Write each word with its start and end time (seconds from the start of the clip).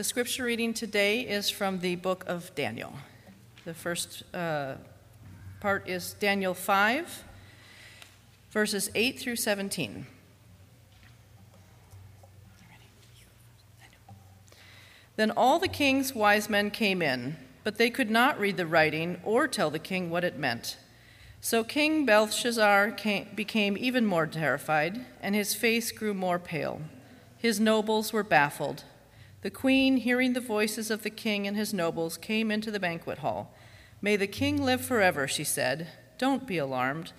The 0.00 0.04
scripture 0.04 0.44
reading 0.44 0.72
today 0.72 1.20
is 1.28 1.50
from 1.50 1.80
the 1.80 1.94
book 1.96 2.24
of 2.26 2.54
Daniel. 2.54 2.94
The 3.66 3.74
first 3.74 4.22
uh, 4.32 4.76
part 5.60 5.86
is 5.90 6.14
Daniel 6.14 6.54
5, 6.54 7.24
verses 8.50 8.90
8 8.94 9.18
through 9.18 9.36
17. 9.36 10.06
Then 15.16 15.30
all 15.32 15.58
the 15.58 15.68
king's 15.68 16.14
wise 16.14 16.48
men 16.48 16.70
came 16.70 17.02
in, 17.02 17.36
but 17.62 17.76
they 17.76 17.90
could 17.90 18.10
not 18.10 18.40
read 18.40 18.56
the 18.56 18.66
writing 18.66 19.20
or 19.22 19.46
tell 19.46 19.68
the 19.68 19.78
king 19.78 20.08
what 20.08 20.24
it 20.24 20.38
meant. 20.38 20.78
So 21.42 21.62
King 21.62 22.06
Belshazzar 22.06 22.92
came, 22.92 23.28
became 23.34 23.76
even 23.76 24.06
more 24.06 24.26
terrified, 24.26 25.04
and 25.20 25.34
his 25.34 25.52
face 25.52 25.92
grew 25.92 26.14
more 26.14 26.38
pale. 26.38 26.80
His 27.36 27.60
nobles 27.60 28.14
were 28.14 28.24
baffled. 28.24 28.84
The 29.42 29.50
queen, 29.50 29.98
hearing 29.98 30.34
the 30.34 30.40
voices 30.40 30.90
of 30.90 31.02
the 31.02 31.10
king 31.10 31.46
and 31.46 31.56
his 31.56 31.72
nobles, 31.72 32.18
came 32.18 32.50
into 32.50 32.70
the 32.70 32.80
banquet 32.80 33.18
hall. 33.18 33.54
May 34.02 34.16
the 34.16 34.26
king 34.26 34.62
live 34.62 34.84
forever, 34.84 35.26
she 35.26 35.44
said. 35.44 35.88
Don't 36.18 36.46
be 36.46 36.58
alarmed. 36.58 37.12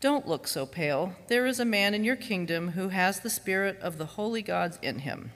Don't 0.00 0.26
look 0.26 0.48
so 0.48 0.66
pale. 0.66 1.14
There 1.28 1.46
is 1.46 1.60
a 1.60 1.64
man 1.64 1.94
in 1.94 2.02
your 2.02 2.16
kingdom 2.16 2.72
who 2.72 2.88
has 2.88 3.20
the 3.20 3.30
spirit 3.30 3.78
of 3.80 3.98
the 3.98 4.06
holy 4.06 4.42
gods 4.42 4.78
in 4.82 5.00
him. 5.00 5.30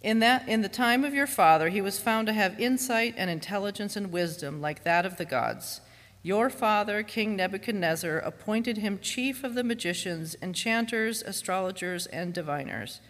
In, 0.00 0.20
that, 0.20 0.48
in 0.48 0.60
the 0.60 0.68
time 0.68 1.02
of 1.02 1.14
your 1.14 1.26
father, 1.26 1.70
he 1.70 1.80
was 1.80 1.98
found 1.98 2.28
to 2.28 2.32
have 2.32 2.60
insight 2.60 3.14
and 3.16 3.28
intelligence 3.28 3.96
and 3.96 4.12
wisdom 4.12 4.60
like 4.60 4.84
that 4.84 5.04
of 5.04 5.16
the 5.16 5.24
gods. 5.24 5.80
Your 6.22 6.48
father, 6.48 7.02
King 7.02 7.34
Nebuchadnezzar, 7.34 8.18
appointed 8.18 8.78
him 8.78 9.00
chief 9.00 9.42
of 9.42 9.54
the 9.54 9.64
magicians, 9.64 10.36
enchanters, 10.40 11.22
astrologers, 11.22 12.06
and 12.06 12.32
diviners. 12.32 13.00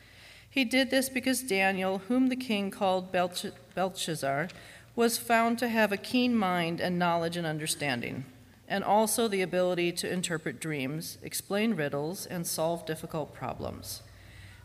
He 0.55 0.65
did 0.65 0.91
this 0.91 1.09
because 1.09 1.43
Daniel, 1.43 1.98
whom 2.06 2.28
the 2.28 2.37
king 2.37 2.70
called 2.70 3.11
Belshazzar, 3.11 4.48
was 4.95 5.19
found 5.19 5.59
to 5.59 5.69
have 5.69 5.91
a 5.91 5.97
keen 5.97 6.37
mind 6.37 6.81
and 6.81 6.97
knowledge 6.97 7.37
and 7.37 7.45
understanding, 7.45 8.25
and 8.69 8.84
also 8.84 9.27
the 9.27 9.43
ability 9.43 9.91
to 9.91 10.09
interpret 10.09 10.61
dreams, 10.61 11.19
explain 11.25 11.75
riddles, 11.75 12.25
and 12.25 12.47
solve 12.47 12.87
difficult 12.87 13.34
problems. 13.34 14.03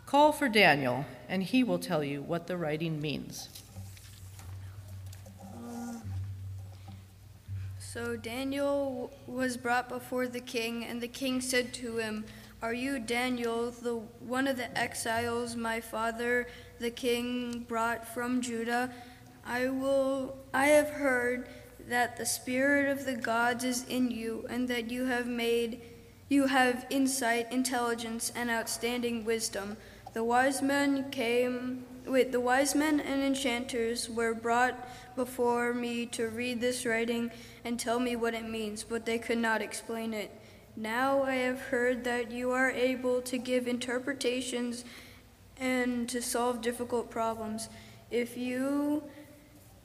Call 0.06 0.32
for 0.32 0.48
Daniel, 0.48 1.06
and 1.28 1.42
he 1.42 1.64
will 1.64 1.80
tell 1.80 2.04
you 2.04 2.22
what 2.22 2.46
the 2.46 2.56
writing 2.56 3.02
means. 3.02 3.50
So 7.80 8.16
Daniel 8.16 9.12
was 9.26 9.58
brought 9.58 9.90
before 9.90 10.28
the 10.28 10.40
king, 10.40 10.86
and 10.86 11.02
the 11.02 11.08
king 11.08 11.42
said 11.42 11.74
to 11.74 11.98
him, 11.98 12.26
Are 12.62 12.74
you 12.74 13.00
Daniel, 13.00 13.72
the 13.72 13.96
one 14.20 14.46
of 14.46 14.58
the 14.58 14.78
exiles 14.78 15.56
my 15.56 15.80
father 15.80 16.46
the 16.78 16.92
king 16.92 17.64
brought 17.70 18.06
from 18.06 18.42
Judah? 18.42 18.92
I 19.46 19.70
will 19.70 20.36
I 20.54 20.66
have 20.66 20.90
heard 20.90 21.48
that 21.88 22.18
the 22.18 22.26
spirit 22.26 22.90
of 22.90 23.06
the 23.06 23.16
gods 23.16 23.64
is 23.64 23.86
in 23.86 24.12
you, 24.12 24.46
and 24.50 24.68
that 24.68 24.92
you 24.92 25.06
have 25.06 25.26
made 25.26 25.80
you 26.28 26.48
have 26.48 26.86
insight, 26.90 27.50
intelligence, 27.50 28.30
and 28.36 28.50
outstanding 28.50 29.24
wisdom. 29.24 29.78
The 30.14 30.26
wise 30.26 30.62
men 30.62 31.10
came 31.12 31.86
wait, 32.06 32.34
the 32.34 32.42
wise 32.42 32.76
men 32.76 33.00
and 33.00 33.24
enchanters 33.24 34.10
were 34.10 34.34
brought 34.34 34.76
before 35.16 35.74
me 35.74 36.06
to 36.08 36.28
read 36.28 36.60
this 36.60 36.86
writing 36.86 37.32
and 37.64 37.80
tell 37.80 38.02
me 38.02 38.18
what 38.18 38.34
it 38.34 38.50
means, 38.50 38.84
but 38.84 39.06
they 39.06 39.18
could 39.18 39.38
not 39.38 39.62
explain 39.62 40.14
it. 40.14 40.30
Now 40.80 41.24
I 41.24 41.36
have 41.36 41.60
heard 41.60 42.06
that 42.06 42.32
you 42.32 42.52
are 42.52 42.72
able 42.72 43.22
to 43.24 43.38
give 43.38 43.68
interpretations 43.68 44.86
and 45.58 46.08
to 46.08 46.22
solve 46.22 46.62
difficult 46.62 47.12
problems. 47.12 47.68
If 48.10 48.38
you 48.38 49.04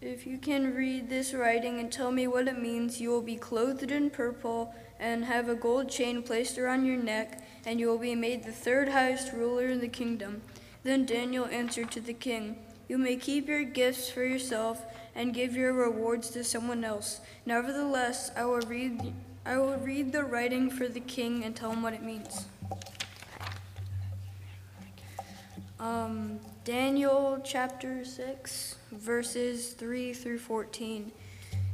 if 0.01 0.25
you 0.25 0.39
can 0.39 0.73
read 0.73 1.09
this 1.09 1.35
writing 1.35 1.81
and 1.81 1.91
tell 1.91 2.13
me 2.13 2.29
what 2.29 2.47
it 2.47 2.63
means, 2.63 3.01
you 3.01 3.11
will 3.11 3.23
be 3.23 3.35
clothed 3.35 3.91
in 3.91 4.09
purple 4.09 4.73
and 5.01 5.25
have 5.25 5.49
a 5.49 5.57
gold 5.57 5.91
chain 5.91 6.23
placed 6.23 6.59
around 6.59 6.85
your 6.85 7.03
neck, 7.03 7.43
and 7.67 7.81
you 7.81 7.89
will 7.89 7.99
be 7.99 8.15
made 8.15 8.45
the 8.45 8.53
third 8.53 8.91
highest 8.91 9.33
ruler 9.33 9.67
in 9.67 9.81
the 9.81 9.89
kingdom. 9.89 10.43
Then 10.85 11.07
Daniel 11.07 11.47
answered 11.47 11.91
to 11.93 12.01
the 12.01 12.13
king, 12.13 12.57
You 12.87 12.99
may 12.99 13.17
keep 13.17 13.49
your 13.49 13.65
gifts 13.65 14.11
for 14.11 14.23
yourself 14.23 14.85
and 15.15 15.35
give 15.35 15.57
your 15.57 15.73
rewards 15.73 16.31
to 16.31 16.45
someone 16.45 16.85
else. 16.85 17.21
Nevertheless, 17.47 18.31
I 18.37 18.45
will 18.45 18.61
read 18.61 19.13
I 19.47 19.59
will 19.59 19.77
read 19.77 20.11
the 20.13 20.25
writing 20.25 20.71
for 20.71 20.89
the 20.89 21.01
king 21.01 21.45
and 21.45 21.55
tell 21.55 21.71
him 21.71 21.83
what 21.83 21.93
it 21.93 22.03
means. 22.03 22.47
Um, 25.79 26.41
Daniel 26.65 27.39
chapter 27.45 28.07
6, 28.07 28.77
verses 28.93 29.75
3 29.75 30.15
through 30.15 30.39
14. 30.39 31.13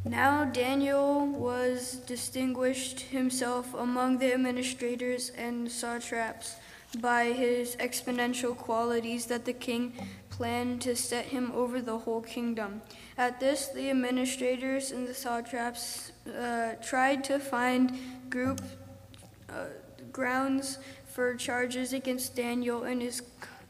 Now 0.05 0.45
Daniel 0.45 1.27
was 1.27 2.01
distinguished 2.07 3.01
himself 3.01 3.73
among 3.75 4.19
the 4.19 4.35
administrators 4.35 5.31
and 5.37 5.71
satraps 5.71 6.57
by 6.99 7.27
his 7.27 7.77
exponential 7.77 8.57
qualities 8.57 9.27
that 9.27 9.45
the 9.45 9.53
king 9.53 9.93
planned 10.29 10.81
to 10.83 10.97
set 10.97 11.27
him 11.27 11.53
over 11.55 11.81
the 11.81 11.99
whole 11.99 12.23
kingdom. 12.23 12.83
At 13.21 13.39
this, 13.39 13.69
the 13.69 13.91
administrators 13.91 14.93
and 14.93 15.07
the 15.07 15.13
satraps 15.13 16.13
uh, 16.27 16.77
tried 16.83 17.23
to 17.25 17.39
find 17.39 17.93
group 18.31 18.63
uh, 19.51 19.67
grounds 20.11 20.79
for 21.05 21.35
charges 21.35 21.93
against 21.93 22.35
Daniel 22.35 22.85
and 22.85 23.03
his 23.03 23.21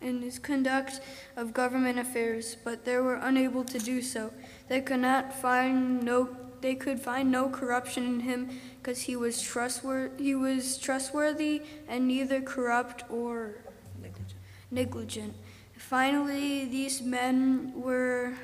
in 0.00 0.22
his 0.22 0.38
conduct 0.38 1.00
of 1.36 1.52
government 1.52 1.98
affairs, 1.98 2.56
but 2.62 2.84
they 2.84 2.98
were 2.98 3.16
unable 3.16 3.64
to 3.64 3.80
do 3.80 4.00
so. 4.00 4.32
They 4.68 4.80
could 4.80 5.00
not 5.00 5.34
find 5.34 6.00
no 6.04 6.28
they 6.60 6.76
could 6.76 7.00
find 7.00 7.32
no 7.32 7.48
corruption 7.48 8.04
in 8.04 8.20
him 8.20 8.50
because 8.80 9.00
he 9.00 9.16
was 9.16 9.42
trustworthy 9.42 10.22
he 10.22 10.34
was 10.36 10.78
trustworthy 10.78 11.62
and 11.88 12.06
neither 12.06 12.40
corrupt 12.40 13.02
or 13.10 13.56
negligent. 14.00 14.40
negligent. 14.70 15.34
Finally, 15.76 16.66
these 16.66 17.02
men 17.02 17.72
were 17.74 18.34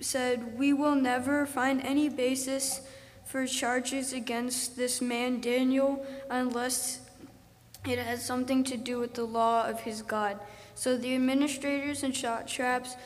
said, 0.00 0.58
"We 0.58 0.72
will 0.72 0.94
never 0.94 1.46
find 1.46 1.80
any 1.82 2.08
basis 2.08 2.82
for 3.24 3.46
charges 3.46 4.12
against 4.12 4.76
this 4.76 5.00
man 5.00 5.40
Daniel 5.40 6.04
unless 6.30 7.00
it 7.86 7.98
has 7.98 8.24
something 8.24 8.64
to 8.64 8.76
do 8.76 8.98
with 8.98 9.14
the 9.14 9.24
law 9.24 9.66
of 9.66 9.80
his 9.80 10.02
God." 10.02 10.38
So 10.74 10.96
the 10.96 11.14
administrators 11.14 12.02
and 12.02 12.16
satraps 12.16 12.96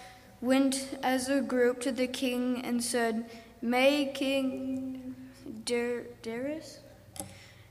went 0.42 0.98
as 1.02 1.28
a 1.28 1.41
group 1.41 1.81
to 1.81 1.92
the 1.92 2.06
king 2.06 2.62
and 2.64 2.82
said, 2.82 3.31
May 3.62 4.06
King 4.12 5.14
Dar- 5.64 6.02
Darius? 6.20 6.81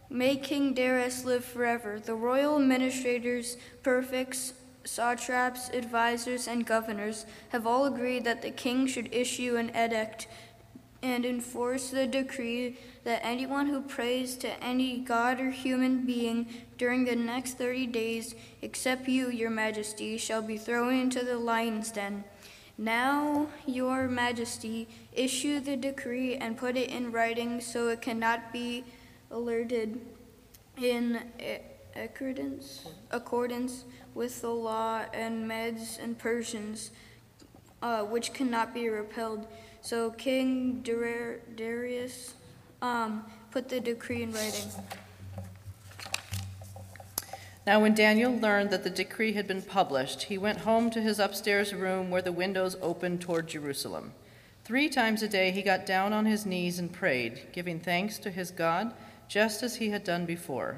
May 0.10 0.38
King 0.38 0.74
Darius 0.74 1.26
live 1.26 1.44
forever. 1.44 2.00
The 2.00 2.16
royal 2.16 2.56
administrators, 2.56 3.58
prefects, 3.84 4.54
satraps, 4.84 5.70
advisors, 5.70 6.48
and 6.48 6.66
governors 6.66 7.26
have 7.50 7.68
all 7.68 7.86
agreed 7.86 8.24
that 8.24 8.42
the 8.42 8.52
king 8.52 8.88
should 8.88 9.14
issue 9.14 9.56
an 9.56 9.70
edict 9.76 10.28
and 11.04 11.26
enforce 11.26 11.90
the 11.90 12.06
decree 12.06 12.78
that 13.04 13.26
anyone 13.26 13.68
who 13.68 13.82
prays 13.82 14.36
to 14.38 14.64
any 14.64 15.00
god 15.00 15.40
or 15.40 15.50
human 15.50 16.06
being 16.06 16.48
during 16.78 17.06
the 17.06 17.16
next 17.16 17.58
30 17.58 17.88
days, 17.88 18.36
except 18.62 19.08
you, 19.08 19.30
your 19.30 19.50
majesty, 19.50 20.18
shall 20.18 20.42
be 20.42 20.58
thrown 20.58 20.94
into 20.94 21.26
the 21.26 21.38
lion's 21.38 21.92
den. 21.92 22.24
Now, 22.78 23.48
your 23.66 24.08
majesty, 24.08 24.88
issue 25.14 25.60
the 25.60 25.76
decree 25.76 26.36
and 26.36 26.58
put 26.58 26.78
it 26.78 26.90
in 26.90 27.12
writing 27.12 27.62
so 27.62 27.90
it 27.90 28.02
cannot 28.02 28.54
be 28.54 28.84
alerted 29.30 30.00
in 30.78 31.22
accordance, 31.96 32.88
accordance 33.12 33.86
with 34.14 34.42
the 34.42 34.50
law 34.50 35.02
and 35.14 35.48
Medes 35.48 35.98
and 36.02 36.18
Persians, 36.18 36.92
uh, 37.82 38.04
which 38.04 38.34
cannot 38.34 38.74
be 38.74 38.90
repelled. 38.90 39.48
So 39.82 40.12
King 40.12 40.82
Darius 40.82 42.34
um, 42.82 43.26
put 43.52 43.70
the 43.70 43.80
decree 43.80 44.24
in 44.24 44.32
writing. 44.32 44.70
Now, 47.66 47.80
when 47.80 47.94
Daniel 47.94 48.36
learned 48.36 48.72
that 48.72 48.84
the 48.84 48.90
decree 48.90 49.34
had 49.34 49.48
been 49.48 49.62
published, 49.62 50.24
he 50.24 50.38
went 50.38 50.60
home 50.60 50.90
to 50.92 51.02
his 51.02 51.20
upstairs 51.20 51.74
room 51.76 52.10
where 52.10 52.22
the 52.22 52.32
windows 52.32 52.76
opened 52.82 53.22
toward 53.22 53.48
Jerusalem. 53.48 54.14
Three 54.64 54.90
times 54.90 55.22
a 55.22 55.28
day 55.28 55.52
he 55.52 55.62
got 55.62 55.86
down 55.86 56.12
on 56.12 56.26
his 56.26 56.46
knees 56.46 56.80
and 56.80 56.92
prayed, 56.92 57.48
giving 57.52 57.80
thanks 57.80 58.18
to 58.20 58.32
his 58.32 58.50
God, 58.50 58.94
just 59.28 59.62
as 59.62 59.76
he 59.76 59.90
had 59.90 60.04
done 60.04 60.26
before. 60.26 60.78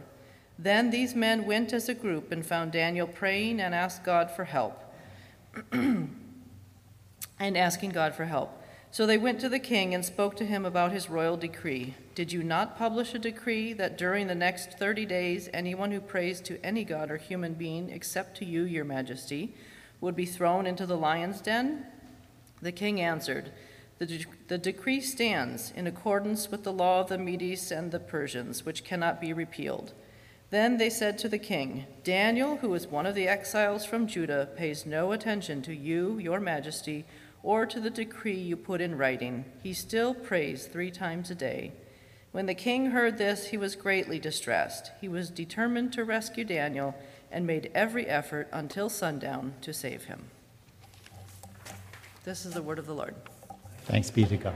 Then 0.58 0.90
these 0.90 1.16
men 1.16 1.46
went 1.46 1.74
as 1.74 1.90
a 1.90 1.94
group 1.94 2.32
and 2.32 2.46
found 2.46 2.72
Daniel 2.72 3.08
praying 3.08 3.60
and 3.60 3.74
asked 3.74 4.04
God 4.04 4.32
for 4.32 4.46
help. 4.46 4.80
and 5.72 7.58
asking 7.58 7.92
God 7.92 8.16
for 8.16 8.26
help. 8.26 8.60
So 8.92 9.08
they 9.08 9.18
went 9.18 9.40
to 9.40 9.50
the 9.50 9.60
king 9.60 9.96
and 9.96 10.06
spoke 10.06 10.36
to 10.38 10.46
him 10.46 10.66
about 10.66 10.92
his 10.92 11.10
royal 11.10 11.36
decree. 11.36 11.96
Did 12.14 12.32
you 12.32 12.44
not 12.44 12.78
publish 12.78 13.16
a 13.16 13.20
decree 13.20 13.74
that 13.74 13.98
during 13.98 14.28
the 14.28 14.36
next 14.36 14.78
30 14.78 15.06
days 15.08 15.50
anyone 15.52 15.92
who 15.92 16.00
prays 16.00 16.40
to 16.42 16.64
any 16.64 16.84
god 16.84 17.10
or 17.10 17.18
human 17.18 17.56
being 17.56 17.90
except 17.90 18.38
to 18.38 18.46
you, 18.46 18.64
your 18.64 18.86
majesty, 18.86 19.56
would 20.00 20.16
be 20.16 20.28
thrown 20.28 20.68
into 20.68 20.86
the 20.86 20.98
lion's 20.98 21.42
den? 21.42 21.88
The 22.62 22.72
king 22.72 23.02
answered, 23.02 23.52
the, 23.98 24.06
de- 24.06 24.26
the 24.48 24.58
decree 24.58 25.02
stands 25.02 25.72
in 25.76 25.88
accordance 25.88 26.52
with 26.52 26.64
the 26.64 26.74
law 26.74 27.02
of 27.02 27.10
the 27.10 27.18
Medes 27.18 27.72
and 27.72 27.92
the 27.92 28.00
Persians, 28.00 28.66
which 28.66 28.84
cannot 28.84 29.20
be 29.20 29.34
repealed. 29.34 29.94
Then 30.54 30.78
they 30.78 30.92
said 30.92 31.18
to 31.18 31.28
the 31.28 31.40
king, 31.40 31.88
Daniel, 32.04 32.58
who 32.58 32.76
is 32.76 32.86
one 32.86 33.08
of 33.08 33.16
the 33.16 33.28
exiles 33.28 33.86
from 33.86 34.06
Judah, 34.06 34.48
pays 34.56 34.86
no 34.86 35.12
attention 35.12 35.64
to 35.64 35.74
you, 35.74 36.20
your 36.20 36.40
majesty, 36.40 37.06
or 37.42 37.66
to 37.66 37.80
the 37.80 37.90
decree 37.90 38.38
you 38.38 38.56
put 38.56 38.80
in 38.80 38.96
writing. 38.96 39.46
He 39.64 39.74
still 39.74 40.14
prays 40.14 40.68
three 40.68 40.92
times 40.92 41.32
a 41.32 41.36
day. 41.36 41.72
When 42.34 42.46
the 42.46 42.54
king 42.54 42.92
heard 42.92 43.18
this, 43.18 43.48
he 43.48 43.58
was 43.58 43.76
greatly 43.76 44.20
distressed. 44.20 44.92
He 45.02 45.08
was 45.08 45.32
determined 45.32 45.92
to 45.94 46.04
rescue 46.04 46.44
Daniel 46.44 46.94
and 47.32 47.48
made 47.48 47.72
every 47.74 48.06
effort 48.06 48.48
until 48.54 48.90
sundown 48.90 49.56
to 49.62 49.74
save 49.74 50.04
him. 50.04 50.26
This 52.26 52.46
is 52.46 52.54
the 52.54 52.62
word 52.62 52.78
of 52.78 52.86
the 52.86 52.94
Lord. 52.94 53.16
Thanks 53.86 54.12
be 54.12 54.24
to 54.26 54.38
God. 54.38 54.54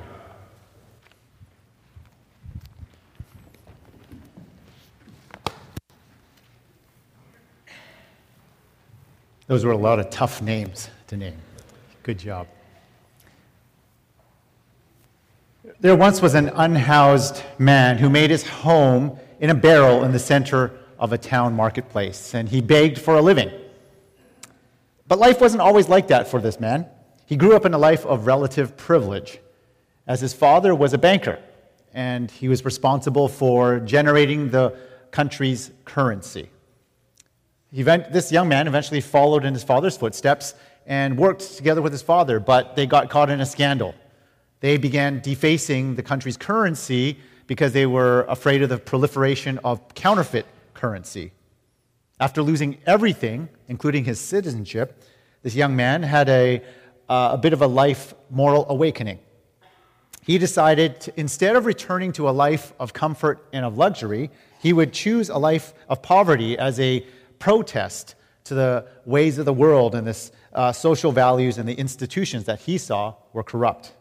Those 9.47 9.63
were 9.63 9.71
a 9.71 9.77
lot 9.77 9.99
of 9.99 10.09
tough 10.09 10.41
names 10.41 10.89
to 11.07 11.15
name. 11.15 11.37
Good 12.03 12.19
job. 12.19 12.47
There 15.79 15.95
once 15.95 16.21
was 16.21 16.35
an 16.35 16.49
unhoused 16.49 17.41
man 17.57 17.97
who 17.97 18.09
made 18.09 18.29
his 18.29 18.45
home 18.45 19.17
in 19.39 19.49
a 19.49 19.55
barrel 19.55 20.03
in 20.03 20.11
the 20.11 20.19
center 20.19 20.71
of 20.99 21.13
a 21.13 21.17
town 21.17 21.53
marketplace, 21.53 22.33
and 22.33 22.49
he 22.49 22.59
begged 22.59 22.97
for 22.97 23.15
a 23.15 23.21
living. 23.21 23.49
But 25.07 25.19
life 25.19 25.39
wasn't 25.39 25.61
always 25.61 25.87
like 25.87 26.07
that 26.07 26.27
for 26.27 26.41
this 26.41 26.59
man. 26.59 26.85
He 27.25 27.37
grew 27.37 27.55
up 27.55 27.65
in 27.65 27.73
a 27.73 27.77
life 27.77 28.05
of 28.05 28.27
relative 28.27 28.75
privilege, 28.75 29.39
as 30.07 30.19
his 30.19 30.33
father 30.33 30.75
was 30.75 30.93
a 30.93 30.97
banker, 30.97 31.39
and 31.93 32.29
he 32.29 32.49
was 32.49 32.65
responsible 32.65 33.29
for 33.29 33.79
generating 33.79 34.49
the 34.49 34.75
country's 35.11 35.71
currency. 35.85 36.49
Event, 37.73 38.13
this 38.13 38.31
young 38.31 38.47
man 38.47 38.67
eventually 38.67 39.01
followed 39.01 39.43
in 39.43 39.53
his 39.53 39.63
father's 39.63 39.97
footsteps 39.97 40.53
and 40.85 41.17
worked 41.17 41.57
together 41.57 41.81
with 41.81 41.91
his 41.91 42.01
father, 42.01 42.39
but 42.39 42.75
they 42.77 42.85
got 42.85 43.09
caught 43.09 43.29
in 43.29 43.41
a 43.41 43.45
scandal. 43.45 43.93
They 44.61 44.77
began 44.77 45.19
defacing 45.19 45.95
the 45.95 46.03
country's 46.03 46.37
currency 46.37 47.17
because 47.45 47.73
they 47.73 47.85
were 47.85 48.25
afraid 48.29 48.61
of 48.61 48.69
the 48.69 48.77
proliferation 48.77 49.59
of 49.65 49.93
counterfeit 49.93 50.45
currency. 50.73 51.33
After 52.19 52.41
losing 52.41 52.77
everything, 52.85 53.49
including 53.67 54.05
his 54.05 54.19
citizenship, 54.19 55.03
this 55.43 55.53
young 55.53 55.75
man 55.75 56.03
had 56.03 56.29
a, 56.29 56.63
uh, 57.09 57.31
a 57.33 57.37
bit 57.37 57.53
of 57.53 57.61
a 57.61 57.67
life 57.67 58.13
moral 58.29 58.65
awakening. 58.69 59.19
He 60.23 60.37
decided 60.37 61.01
to, 61.01 61.19
instead 61.19 61.55
of 61.55 61.65
returning 61.65 62.11
to 62.13 62.29
a 62.29 62.31
life 62.31 62.73
of 62.79 62.93
comfort 62.93 63.45
and 63.53 63.63
of 63.63 63.77
luxury, 63.77 64.29
he 64.59 64.73
would 64.73 64.93
choose 64.93 65.29
a 65.29 65.37
life 65.37 65.73
of 65.89 66.01
poverty 66.01 66.57
as 66.57 66.79
a 66.79 67.05
protest 67.39 68.15
to 68.45 68.53
the 68.53 68.87
ways 69.05 69.37
of 69.37 69.45
the 69.45 69.53
world 69.53 69.93
and 69.93 70.07
the 70.07 70.31
uh, 70.53 70.71
social 70.71 71.11
values 71.11 71.57
and 71.57 71.67
the 71.67 71.73
institutions 71.73 72.45
that 72.45 72.59
he 72.61 72.77
saw 72.77 73.13
were 73.33 73.43
corrupt. 73.43 73.93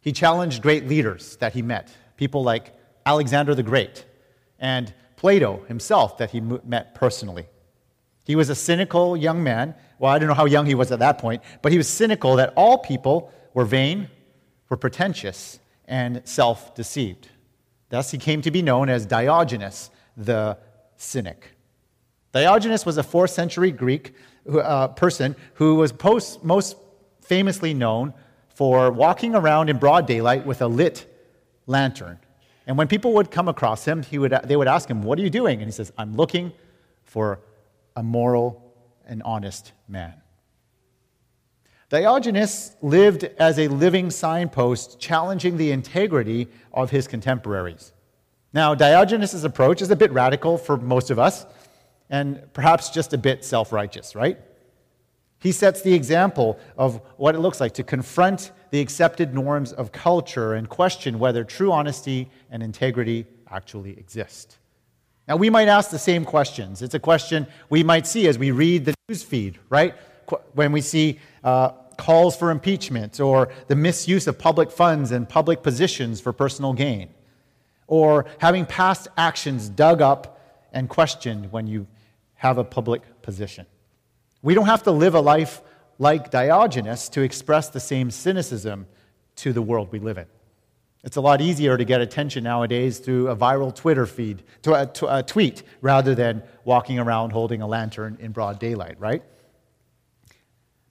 He 0.00 0.12
challenged 0.12 0.62
great 0.62 0.86
leaders 0.86 1.36
that 1.36 1.54
he 1.54 1.62
met, 1.62 1.90
people 2.16 2.42
like 2.42 2.72
Alexander 3.06 3.54
the 3.54 3.62
Great 3.62 4.04
and 4.58 4.92
Plato 5.16 5.64
himself, 5.66 6.18
that 6.18 6.30
he 6.30 6.40
met 6.40 6.94
personally. 6.94 7.46
He 8.24 8.36
was 8.36 8.48
a 8.48 8.54
cynical 8.54 9.16
young 9.16 9.42
man. 9.42 9.74
Well, 9.98 10.12
I 10.12 10.18
don't 10.18 10.28
know 10.28 10.34
how 10.34 10.46
young 10.46 10.66
he 10.66 10.74
was 10.74 10.92
at 10.92 10.98
that 11.00 11.18
point, 11.18 11.42
but 11.62 11.72
he 11.72 11.78
was 11.78 11.88
cynical 11.88 12.36
that 12.36 12.52
all 12.56 12.78
people 12.78 13.32
were 13.52 13.64
vain, 13.64 14.08
were 14.68 14.76
pretentious, 14.76 15.58
and 15.86 16.22
self 16.24 16.74
deceived. 16.74 17.28
Thus, 17.90 18.10
he 18.10 18.18
came 18.18 18.42
to 18.42 18.50
be 18.50 18.62
known 18.62 18.88
as 18.88 19.06
Diogenes 19.06 19.90
the 20.16 20.58
Cynic. 20.96 21.53
Diogenes 22.34 22.84
was 22.84 22.98
a 22.98 23.04
fourth 23.04 23.30
century 23.30 23.70
Greek 23.70 24.12
uh, 24.52 24.88
person 24.88 25.36
who 25.54 25.76
was 25.76 25.92
post, 25.92 26.42
most 26.42 26.76
famously 27.20 27.72
known 27.72 28.12
for 28.48 28.90
walking 28.90 29.36
around 29.36 29.70
in 29.70 29.78
broad 29.78 30.08
daylight 30.08 30.44
with 30.44 30.60
a 30.60 30.66
lit 30.66 31.06
lantern. 31.68 32.18
And 32.66 32.76
when 32.76 32.88
people 32.88 33.12
would 33.12 33.30
come 33.30 33.46
across 33.46 33.84
him, 33.84 34.02
he 34.02 34.18
would, 34.18 34.32
they 34.44 34.56
would 34.56 34.66
ask 34.66 34.90
him, 34.90 35.04
What 35.04 35.16
are 35.20 35.22
you 35.22 35.30
doing? 35.30 35.60
And 35.60 35.66
he 35.66 35.70
says, 35.70 35.92
I'm 35.96 36.16
looking 36.16 36.52
for 37.04 37.38
a 37.94 38.02
moral 38.02 38.74
and 39.06 39.22
honest 39.22 39.70
man. 39.86 40.14
Diogenes 41.88 42.74
lived 42.82 43.22
as 43.38 43.60
a 43.60 43.68
living 43.68 44.10
signpost, 44.10 44.98
challenging 44.98 45.56
the 45.56 45.70
integrity 45.70 46.48
of 46.72 46.90
his 46.90 47.06
contemporaries. 47.06 47.92
Now, 48.52 48.74
Diogenes' 48.74 49.44
approach 49.44 49.82
is 49.82 49.92
a 49.92 49.96
bit 49.96 50.10
radical 50.10 50.58
for 50.58 50.76
most 50.76 51.10
of 51.10 51.20
us, 51.20 51.46
and 52.14 52.40
perhaps 52.52 52.90
just 52.90 53.12
a 53.12 53.18
bit 53.18 53.44
self 53.44 53.72
righteous, 53.72 54.14
right? 54.14 54.38
He 55.40 55.50
sets 55.50 55.82
the 55.82 55.92
example 55.92 56.60
of 56.78 57.00
what 57.16 57.34
it 57.34 57.40
looks 57.40 57.60
like 57.60 57.74
to 57.74 57.82
confront 57.82 58.52
the 58.70 58.80
accepted 58.80 59.34
norms 59.34 59.72
of 59.72 59.90
culture 59.90 60.54
and 60.54 60.68
question 60.68 61.18
whether 61.18 61.42
true 61.42 61.72
honesty 61.72 62.30
and 62.52 62.62
integrity 62.62 63.26
actually 63.50 63.98
exist. 63.98 64.58
Now, 65.26 65.36
we 65.36 65.50
might 65.50 65.66
ask 65.66 65.90
the 65.90 65.98
same 65.98 66.24
questions. 66.24 66.82
It's 66.82 66.94
a 66.94 67.00
question 67.00 67.48
we 67.68 67.82
might 67.82 68.06
see 68.06 68.28
as 68.28 68.38
we 68.38 68.52
read 68.52 68.84
the 68.84 68.94
news 69.08 69.24
feed, 69.24 69.58
right? 69.68 69.94
When 70.52 70.70
we 70.70 70.82
see 70.82 71.18
uh, 71.42 71.70
calls 71.98 72.36
for 72.36 72.52
impeachment 72.52 73.18
or 73.18 73.50
the 73.66 73.76
misuse 73.76 74.28
of 74.28 74.38
public 74.38 74.70
funds 74.70 75.10
and 75.10 75.28
public 75.28 75.64
positions 75.64 76.20
for 76.20 76.32
personal 76.32 76.74
gain, 76.74 77.08
or 77.88 78.26
having 78.38 78.66
past 78.66 79.08
actions 79.16 79.68
dug 79.68 80.00
up 80.00 80.30
and 80.72 80.88
questioned 80.88 81.50
when 81.50 81.66
you 81.66 81.86
have 82.44 82.58
a 82.58 82.64
public 82.64 83.22
position. 83.22 83.64
We 84.42 84.52
don't 84.52 84.66
have 84.66 84.82
to 84.82 84.90
live 84.90 85.14
a 85.14 85.20
life 85.20 85.62
like 85.98 86.30
Diogenes 86.30 87.08
to 87.12 87.22
express 87.22 87.70
the 87.70 87.80
same 87.80 88.10
cynicism 88.10 88.86
to 89.36 89.54
the 89.54 89.62
world 89.62 89.88
we 89.90 89.98
live 89.98 90.18
in. 90.18 90.26
It's 91.04 91.16
a 91.16 91.22
lot 91.22 91.40
easier 91.40 91.78
to 91.78 91.84
get 91.86 92.02
attention 92.02 92.44
nowadays 92.44 92.98
through 92.98 93.28
a 93.28 93.36
viral 93.36 93.74
Twitter 93.74 94.04
feed, 94.04 94.42
to 94.60 94.74
a, 94.74 94.86
to 94.88 95.16
a 95.16 95.22
tweet, 95.22 95.62
rather 95.80 96.14
than 96.14 96.42
walking 96.66 96.98
around 96.98 97.30
holding 97.30 97.62
a 97.62 97.66
lantern 97.66 98.18
in 98.20 98.32
broad 98.32 98.58
daylight, 98.58 99.00
right? 99.00 99.22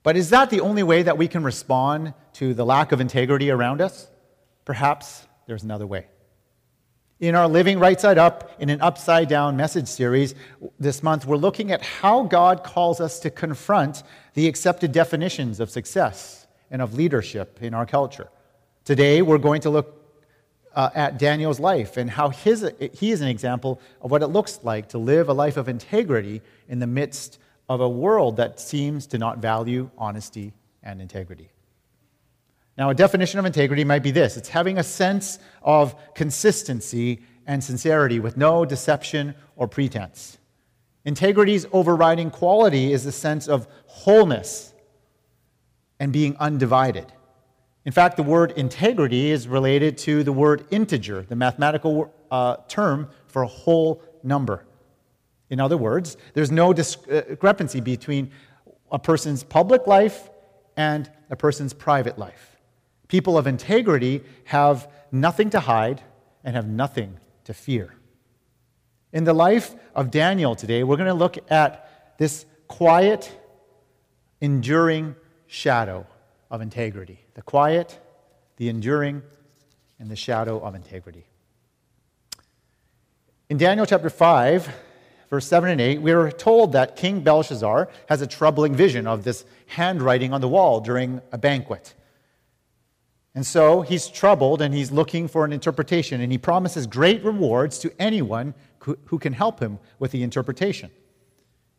But 0.02 0.16
is 0.16 0.30
that 0.30 0.50
the 0.50 0.60
only 0.60 0.82
way 0.82 1.04
that 1.04 1.16
we 1.16 1.28
can 1.28 1.44
respond 1.44 2.14
to 2.34 2.52
the 2.52 2.66
lack 2.66 2.90
of 2.90 3.00
integrity 3.00 3.52
around 3.52 3.80
us? 3.80 4.10
Perhaps 4.64 5.24
there's 5.46 5.62
another 5.62 5.86
way. 5.86 6.06
In 7.24 7.34
our 7.34 7.48
Living 7.48 7.78
Right 7.78 7.98
Side 7.98 8.18
Up 8.18 8.50
in 8.58 8.68
an 8.68 8.82
Upside 8.82 9.30
Down 9.30 9.56
message 9.56 9.88
series 9.88 10.34
this 10.78 11.02
month, 11.02 11.24
we're 11.24 11.38
looking 11.38 11.72
at 11.72 11.80
how 11.80 12.24
God 12.24 12.62
calls 12.62 13.00
us 13.00 13.18
to 13.20 13.30
confront 13.30 14.02
the 14.34 14.46
accepted 14.46 14.92
definitions 14.92 15.58
of 15.58 15.70
success 15.70 16.46
and 16.70 16.82
of 16.82 16.92
leadership 16.92 17.60
in 17.62 17.72
our 17.72 17.86
culture. 17.86 18.28
Today, 18.84 19.22
we're 19.22 19.38
going 19.38 19.62
to 19.62 19.70
look 19.70 20.06
uh, 20.74 20.90
at 20.94 21.18
Daniel's 21.18 21.58
life 21.58 21.96
and 21.96 22.10
how 22.10 22.28
his, 22.28 22.70
he 22.92 23.10
is 23.10 23.22
an 23.22 23.28
example 23.28 23.80
of 24.02 24.10
what 24.10 24.22
it 24.22 24.26
looks 24.26 24.60
like 24.62 24.90
to 24.90 24.98
live 24.98 25.30
a 25.30 25.32
life 25.32 25.56
of 25.56 25.66
integrity 25.66 26.42
in 26.68 26.78
the 26.78 26.86
midst 26.86 27.38
of 27.70 27.80
a 27.80 27.88
world 27.88 28.36
that 28.36 28.60
seems 28.60 29.06
to 29.06 29.16
not 29.16 29.38
value 29.38 29.88
honesty 29.96 30.52
and 30.82 31.00
integrity. 31.00 31.53
Now, 32.76 32.90
a 32.90 32.94
definition 32.94 33.38
of 33.38 33.46
integrity 33.46 33.84
might 33.84 34.02
be 34.02 34.10
this 34.10 34.36
it's 34.36 34.48
having 34.48 34.78
a 34.78 34.82
sense 34.82 35.38
of 35.62 35.94
consistency 36.14 37.22
and 37.46 37.62
sincerity 37.62 38.20
with 38.20 38.36
no 38.36 38.64
deception 38.64 39.34
or 39.56 39.68
pretense. 39.68 40.38
Integrity's 41.04 41.66
overriding 41.72 42.30
quality 42.30 42.92
is 42.92 43.04
the 43.04 43.12
sense 43.12 43.46
of 43.46 43.68
wholeness 43.86 44.72
and 46.00 46.12
being 46.12 46.36
undivided. 46.38 47.12
In 47.84 47.92
fact, 47.92 48.16
the 48.16 48.22
word 48.22 48.52
integrity 48.52 49.30
is 49.30 49.46
related 49.46 49.98
to 49.98 50.24
the 50.24 50.32
word 50.32 50.64
integer, 50.70 51.22
the 51.28 51.36
mathematical 51.36 52.12
uh, 52.30 52.56
term 52.66 53.10
for 53.26 53.42
a 53.42 53.46
whole 53.46 54.02
number. 54.22 54.64
In 55.50 55.60
other 55.60 55.76
words, 55.76 56.16
there's 56.32 56.50
no 56.50 56.72
discrepancy 56.72 57.80
between 57.80 58.30
a 58.90 58.98
person's 58.98 59.44
public 59.44 59.86
life 59.86 60.30
and 60.76 61.10
a 61.28 61.36
person's 61.36 61.74
private 61.74 62.18
life. 62.18 62.53
People 63.14 63.38
of 63.38 63.46
integrity 63.46 64.24
have 64.42 64.90
nothing 65.12 65.50
to 65.50 65.60
hide 65.60 66.02
and 66.42 66.56
have 66.56 66.66
nothing 66.66 67.16
to 67.44 67.54
fear. 67.54 67.94
In 69.12 69.22
the 69.22 69.32
life 69.32 69.72
of 69.94 70.10
Daniel 70.10 70.56
today, 70.56 70.82
we're 70.82 70.96
going 70.96 71.06
to 71.06 71.14
look 71.14 71.38
at 71.48 72.18
this 72.18 72.44
quiet, 72.66 73.30
enduring 74.40 75.14
shadow 75.46 76.08
of 76.50 76.60
integrity. 76.60 77.20
The 77.34 77.42
quiet, 77.42 78.00
the 78.56 78.68
enduring, 78.68 79.22
and 80.00 80.10
the 80.10 80.16
shadow 80.16 80.58
of 80.58 80.74
integrity. 80.74 81.24
In 83.48 83.58
Daniel 83.58 83.86
chapter 83.86 84.10
5, 84.10 84.68
verse 85.30 85.46
7 85.46 85.70
and 85.70 85.80
8, 85.80 86.02
we 86.02 86.10
are 86.10 86.32
told 86.32 86.72
that 86.72 86.96
King 86.96 87.20
Belshazzar 87.20 87.88
has 88.08 88.22
a 88.22 88.26
troubling 88.26 88.74
vision 88.74 89.06
of 89.06 89.22
this 89.22 89.44
handwriting 89.68 90.32
on 90.32 90.40
the 90.40 90.48
wall 90.48 90.80
during 90.80 91.22
a 91.30 91.38
banquet. 91.38 91.94
And 93.34 93.44
so 93.44 93.82
he's 93.82 94.08
troubled 94.08 94.62
and 94.62 94.72
he's 94.72 94.92
looking 94.92 95.26
for 95.26 95.44
an 95.44 95.52
interpretation, 95.52 96.20
and 96.20 96.30
he 96.30 96.38
promises 96.38 96.86
great 96.86 97.24
rewards 97.24 97.78
to 97.80 97.92
anyone 97.98 98.54
who 98.78 99.18
can 99.18 99.32
help 99.32 99.60
him 99.60 99.78
with 99.98 100.10
the 100.10 100.22
interpretation. 100.22 100.90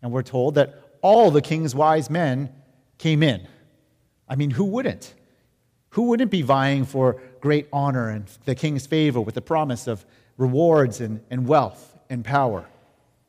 And 0.02 0.12
we're 0.12 0.24
told 0.24 0.56
that 0.56 0.98
all 1.02 1.32
the 1.32 1.42
king's 1.42 1.76
wise 1.76 2.10
men 2.10 2.52
came 2.98 3.22
in. 3.22 3.48
I 4.28 4.36
mean, 4.36 4.52
who 4.52 4.64
wouldn't? 4.66 5.14
Who 5.90 6.10
wouldn't 6.10 6.32
be 6.32 6.42
vying 6.42 6.84
for 6.86 7.22
great 7.42 7.68
honor 7.72 8.10
and 8.10 8.26
the 8.46 8.56
king's 8.56 8.88
favor 8.88 9.22
with 9.22 9.36
the 9.36 9.42
promise 9.42 9.88
of 9.88 10.04
rewards 10.38 11.00
and, 11.00 11.22
and 11.30 11.48
wealth 11.48 11.96
and 12.10 12.26
power? 12.26 12.66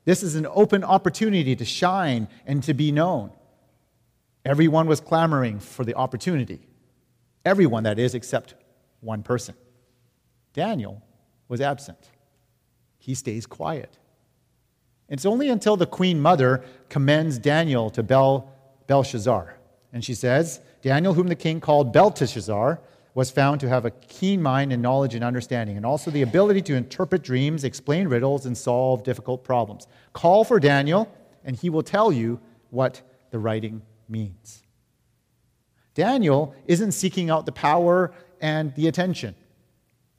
This 0.04 0.23
is 0.23 0.37
an 0.37 0.47
open 0.50 0.83
opportunity 0.83 1.54
to 1.54 1.64
shine 1.64 2.28
and 2.47 2.62
to 2.62 2.75
be 2.75 2.90
known. 2.92 3.30
Everyone 4.45 4.87
was 4.87 5.00
clamoring 5.00 5.61
for 5.61 5.85
the 5.85 5.95
opportunity. 5.95 6.66
Everyone, 7.46 7.84
that 7.84 8.00
is, 8.00 8.16
except 8.16 8.56
one 9.00 9.22
person. 9.22 9.54
Daniel 10.52 11.00
was 11.46 11.60
absent. 11.60 12.10
He 12.98 13.14
stays 13.14 13.46
quiet. 13.46 13.96
It's 15.08 15.24
only 15.24 15.48
until 15.48 15.76
the 15.76 15.86
queen 15.86 16.20
mother 16.20 16.64
commends 16.88 17.38
Daniel 17.38 17.88
to 17.90 18.02
Bel, 18.02 18.50
Belshazzar. 18.88 19.56
And 19.92 20.04
she 20.04 20.12
says, 20.12 20.60
Daniel, 20.82 21.14
whom 21.14 21.28
the 21.28 21.36
king 21.36 21.60
called 21.60 21.92
Belteshazzar, 21.92 22.80
was 23.14 23.30
found 23.30 23.60
to 23.60 23.68
have 23.68 23.84
a 23.84 23.92
keen 23.92 24.42
mind 24.42 24.72
and 24.72 24.82
knowledge 24.82 25.14
and 25.14 25.22
understanding, 25.22 25.76
and 25.76 25.86
also 25.86 26.10
the 26.10 26.22
ability 26.22 26.62
to 26.62 26.74
interpret 26.74 27.22
dreams, 27.22 27.62
explain 27.62 28.08
riddles, 28.08 28.44
and 28.44 28.58
solve 28.58 29.04
difficult 29.04 29.44
problems. 29.44 29.86
Call 30.12 30.42
for 30.42 30.58
Daniel, 30.58 31.08
and 31.44 31.54
he 31.54 31.70
will 31.70 31.84
tell 31.84 32.10
you 32.10 32.40
what 32.70 33.00
the 33.30 33.38
writing 33.38 33.82
means. 34.08 34.65
Daniel 35.96 36.54
isn't 36.66 36.92
seeking 36.92 37.30
out 37.30 37.46
the 37.46 37.52
power 37.52 38.12
and 38.40 38.72
the 38.74 38.86
attention. 38.86 39.34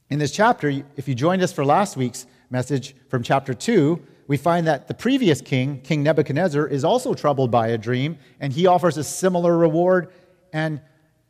In 0.10 0.18
this 0.18 0.32
chapter, 0.32 0.70
if 0.96 1.08
you 1.08 1.14
joined 1.14 1.44
us 1.44 1.54
for 1.54 1.64
last 1.64 1.96
week's 1.96 2.26
message 2.50 2.96
from 3.10 3.22
chapter 3.22 3.54
2, 3.54 4.02
we 4.28 4.38
find 4.38 4.66
that 4.66 4.88
the 4.88 4.96
previous 4.96 5.40
king, 5.40 5.80
King 5.82 6.02
Nebuchadnezzar, 6.02 6.68
is 6.68 6.84
also 6.84 7.14
troubled 7.14 7.52
by 7.52 7.68
a 7.68 7.78
dream, 7.78 8.18
and 8.40 8.52
he 8.52 8.66
offers 8.66 8.98
a 8.98 9.04
similar 9.04 9.56
reward. 9.56 10.12
And 10.52 10.82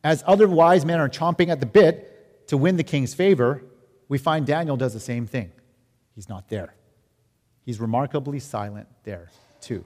as 0.02 0.24
other 0.26 0.48
wise 0.48 0.84
men 0.86 0.98
are 0.98 1.10
chomping 1.10 1.48
at 1.48 1.60
the 1.60 1.66
bit 1.66 2.48
to 2.48 2.56
win 2.56 2.76
the 2.76 2.82
king's 2.82 3.12
favor, 3.12 3.62
we 4.08 4.16
find 4.16 4.46
Daniel 4.46 4.78
does 4.78 4.94
the 4.94 5.00
same 5.00 5.26
thing. 5.26 5.52
He's 6.14 6.28
not 6.28 6.48
there. 6.48 6.74
He's 7.66 7.78
remarkably 7.78 8.40
silent 8.40 8.88
there, 9.04 9.28
too. 9.60 9.84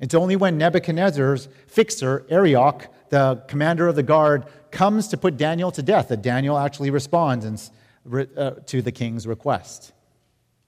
It's 0.00 0.14
only 0.14 0.34
when 0.34 0.58
Nebuchadnezzar's 0.58 1.48
fixer, 1.68 2.26
Arioch, 2.28 2.88
the 3.10 3.42
commander 3.48 3.88
of 3.88 3.96
the 3.96 4.02
guard, 4.02 4.46
comes 4.70 5.08
to 5.08 5.16
put 5.16 5.36
Daniel 5.36 5.70
to 5.72 5.82
death 5.82 6.08
that 6.08 6.22
Daniel 6.22 6.58
actually 6.58 6.90
responds 6.90 7.70
uh, 8.12 8.50
to 8.66 8.82
the 8.82 8.92
king's 8.92 9.26
request. 9.26 9.92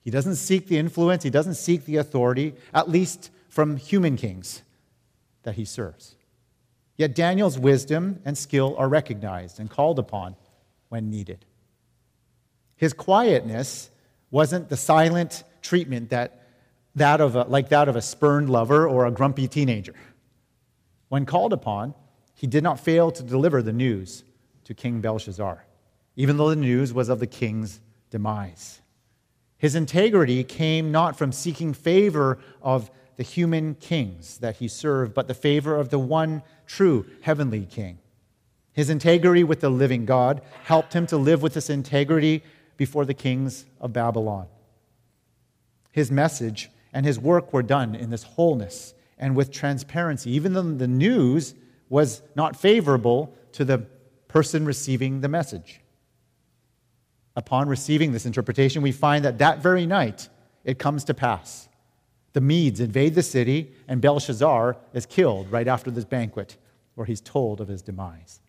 He 0.03 0.11
doesn't 0.11 0.35
seek 0.35 0.67
the 0.67 0.77
influence, 0.77 1.23
he 1.23 1.29
doesn't 1.29 1.55
seek 1.55 1.85
the 1.85 1.97
authority, 1.97 2.55
at 2.73 2.89
least 2.89 3.29
from 3.49 3.77
human 3.77 4.17
kings 4.17 4.63
that 5.43 5.55
he 5.55 5.65
serves. 5.65 6.15
Yet 6.97 7.15
Daniel's 7.15 7.57
wisdom 7.57 8.19
and 8.25 8.37
skill 8.37 8.75
are 8.77 8.87
recognized 8.87 9.59
and 9.59 9.69
called 9.69 9.99
upon 9.99 10.35
when 10.89 11.09
needed. 11.09 11.45
His 12.75 12.93
quietness 12.93 13.89
wasn't 14.29 14.69
the 14.69 14.77
silent 14.77 15.43
treatment 15.61 16.09
that 16.09 16.37
that 16.95 17.21
of 17.21 17.35
a, 17.35 17.43
like 17.43 17.69
that 17.69 17.87
of 17.87 17.95
a 17.95 18.01
spurned 18.01 18.49
lover 18.49 18.87
or 18.87 19.05
a 19.05 19.11
grumpy 19.11 19.47
teenager. 19.47 19.95
When 21.09 21.25
called 21.25 21.53
upon, 21.53 21.93
he 22.41 22.47
did 22.47 22.63
not 22.63 22.79
fail 22.79 23.11
to 23.11 23.21
deliver 23.21 23.61
the 23.61 23.71
news 23.71 24.23
to 24.63 24.73
King 24.73 24.99
Belshazzar, 24.99 25.63
even 26.15 26.37
though 26.37 26.49
the 26.49 26.55
news 26.55 26.91
was 26.91 27.07
of 27.07 27.19
the 27.19 27.27
king's 27.27 27.79
demise. 28.09 28.81
His 29.59 29.75
integrity 29.75 30.43
came 30.43 30.91
not 30.91 31.15
from 31.15 31.31
seeking 31.31 31.71
favor 31.71 32.39
of 32.63 32.89
the 33.15 33.21
human 33.21 33.75
kings 33.75 34.39
that 34.39 34.55
he 34.55 34.67
served, 34.67 35.13
but 35.13 35.27
the 35.27 35.35
favor 35.35 35.75
of 35.75 35.89
the 35.89 35.99
one 35.99 36.41
true 36.65 37.05
heavenly 37.21 37.67
king. 37.67 37.99
His 38.73 38.89
integrity 38.89 39.43
with 39.43 39.59
the 39.59 39.69
living 39.69 40.05
God 40.05 40.41
helped 40.63 40.93
him 40.93 41.05
to 41.05 41.17
live 41.17 41.43
with 41.43 41.53
this 41.53 41.69
integrity 41.69 42.41
before 42.75 43.05
the 43.05 43.13
kings 43.13 43.67
of 43.79 43.93
Babylon. 43.93 44.47
His 45.91 46.09
message 46.09 46.71
and 46.91 47.05
his 47.05 47.19
work 47.19 47.53
were 47.53 47.61
done 47.61 47.93
in 47.93 48.09
this 48.09 48.23
wholeness 48.23 48.95
and 49.19 49.35
with 49.35 49.51
transparency, 49.51 50.31
even 50.31 50.53
though 50.53 50.63
the 50.63 50.87
news 50.87 51.53
was 51.91 52.21
not 52.35 52.55
favorable 52.55 53.33
to 53.51 53.65
the 53.65 53.77
person 54.29 54.63
receiving 54.63 55.19
the 55.19 55.27
message. 55.27 55.81
Upon 57.35 57.67
receiving 57.67 58.13
this 58.13 58.25
interpretation, 58.25 58.81
we 58.81 58.93
find 58.93 59.25
that 59.25 59.39
that 59.39 59.59
very 59.59 59.85
night 59.85 60.29
it 60.63 60.79
comes 60.79 61.03
to 61.03 61.13
pass. 61.13 61.67
The 62.31 62.39
Medes 62.39 62.79
invade 62.79 63.13
the 63.13 63.21
city, 63.21 63.73
and 63.89 63.99
Belshazzar 63.99 64.77
is 64.93 65.05
killed 65.05 65.51
right 65.51 65.67
after 65.67 65.91
this 65.91 66.05
banquet, 66.05 66.55
where 66.95 67.05
he's 67.05 67.19
told 67.19 67.59
of 67.59 67.67
his 67.67 67.81
demise. 67.81 68.39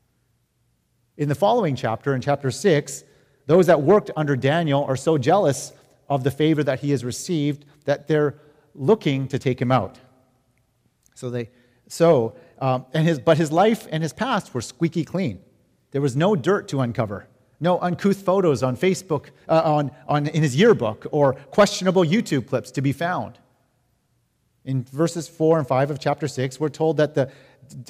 In 1.16 1.28
the 1.28 1.34
following 1.34 1.74
chapter, 1.74 2.14
in 2.14 2.20
chapter 2.20 2.52
6, 2.52 3.02
those 3.46 3.66
that 3.66 3.82
worked 3.82 4.12
under 4.16 4.36
Daniel 4.36 4.84
are 4.84 4.96
so 4.96 5.18
jealous 5.18 5.72
of 6.08 6.22
the 6.22 6.30
favor 6.30 6.62
that 6.62 6.78
he 6.78 6.92
has 6.92 7.04
received 7.04 7.64
that 7.86 8.06
they're 8.06 8.36
looking 8.76 9.26
to 9.28 9.38
take 9.40 9.60
him 9.60 9.72
out. 9.72 9.98
So 11.16 11.28
they, 11.28 11.50
so, 11.88 12.36
um, 12.62 12.86
and 12.94 13.06
his, 13.06 13.18
but 13.18 13.38
his 13.38 13.50
life 13.50 13.88
and 13.90 14.04
his 14.04 14.12
past 14.12 14.54
were 14.54 14.60
squeaky 14.60 15.04
clean. 15.04 15.40
There 15.90 16.00
was 16.00 16.14
no 16.14 16.36
dirt 16.36 16.68
to 16.68 16.80
uncover, 16.80 17.26
no 17.58 17.78
uncouth 17.80 18.22
photos 18.22 18.62
on 18.62 18.76
Facebook, 18.76 19.30
uh, 19.48 19.62
on, 19.64 19.90
on, 20.06 20.28
in 20.28 20.44
his 20.44 20.54
yearbook, 20.54 21.06
or 21.10 21.34
questionable 21.34 22.04
YouTube 22.04 22.46
clips 22.46 22.70
to 22.70 22.80
be 22.80 22.92
found. 22.92 23.38
In 24.64 24.84
verses 24.84 25.28
4 25.28 25.58
and 25.58 25.66
5 25.66 25.90
of 25.90 25.98
chapter 25.98 26.28
6, 26.28 26.60
we're 26.60 26.68
told 26.68 26.98
that 26.98 27.16
the, 27.16 27.32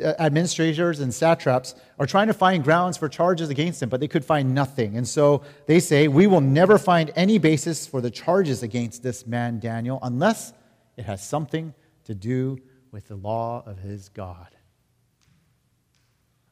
administrators 0.00 1.00
and 1.00 1.12
satraps 1.12 1.74
are 1.98 2.06
trying 2.06 2.28
to 2.28 2.34
find 2.34 2.64
grounds 2.64 2.96
for 2.96 3.08
charges 3.08 3.50
against 3.50 3.82
him, 3.82 3.88
but 3.88 4.00
they 4.00 4.08
could 4.08 4.24
find 4.24 4.54
nothing. 4.54 4.96
And 4.96 5.06
so 5.06 5.42
they 5.66 5.80
say, 5.80 6.08
We 6.08 6.26
will 6.26 6.40
never 6.40 6.78
find 6.78 7.10
any 7.14 7.38
basis 7.38 7.86
for 7.86 8.00
the 8.00 8.10
charges 8.10 8.62
against 8.62 9.02
this 9.02 9.26
man, 9.26 9.58
Daniel, 9.58 9.98
unless 10.02 10.52
it 10.96 11.04
has 11.04 11.22
something 11.26 11.74
to 12.04 12.14
do 12.14 12.58
with 12.90 13.08
the 13.08 13.16
law 13.16 13.62
of 13.66 13.78
his 13.78 14.08
God. 14.10 14.48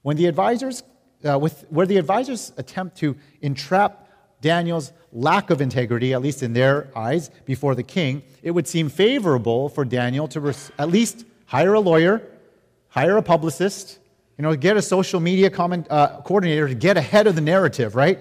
When 0.02 0.16
the 0.16 0.26
advisors, 0.26 0.82
uh, 1.24 1.38
with, 1.38 1.66
where 1.70 1.86
the 1.86 1.96
advisors 1.96 2.52
attempt 2.56 2.96
to 2.98 3.16
entrap 3.42 4.08
Daniel's 4.40 4.92
lack 5.12 5.50
of 5.50 5.60
integrity, 5.60 6.14
at 6.14 6.22
least 6.22 6.42
in 6.42 6.52
their 6.52 6.88
eyes, 6.96 7.30
before 7.44 7.74
the 7.74 7.82
king, 7.82 8.22
it 8.42 8.52
would 8.52 8.66
seem 8.66 8.88
favorable 8.88 9.68
for 9.68 9.84
Daniel 9.84 10.28
to 10.28 10.40
res- 10.40 10.70
at 10.78 10.88
least 10.88 11.24
hire 11.46 11.74
a 11.74 11.80
lawyer 11.80 12.22
hire 12.90 13.16
a 13.16 13.22
publicist, 13.22 13.98
you 14.36 14.42
know, 14.42 14.54
get 14.54 14.76
a 14.76 14.82
social 14.82 15.20
media 15.20 15.48
comment, 15.48 15.86
uh, 15.90 16.20
coordinator 16.22 16.68
to 16.68 16.74
get 16.74 16.96
ahead 16.96 17.26
of 17.26 17.34
the 17.34 17.40
narrative, 17.40 17.94
right? 17.94 18.20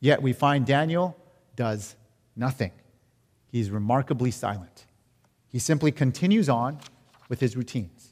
Yet 0.00 0.22
we 0.22 0.32
find 0.32 0.64
Daniel 0.64 1.16
does 1.56 1.94
nothing. 2.34 2.72
He's 3.50 3.70
remarkably 3.70 4.30
silent. 4.30 4.86
He 5.48 5.58
simply 5.58 5.92
continues 5.92 6.48
on 6.48 6.78
with 7.28 7.40
his 7.40 7.56
routines. 7.56 8.11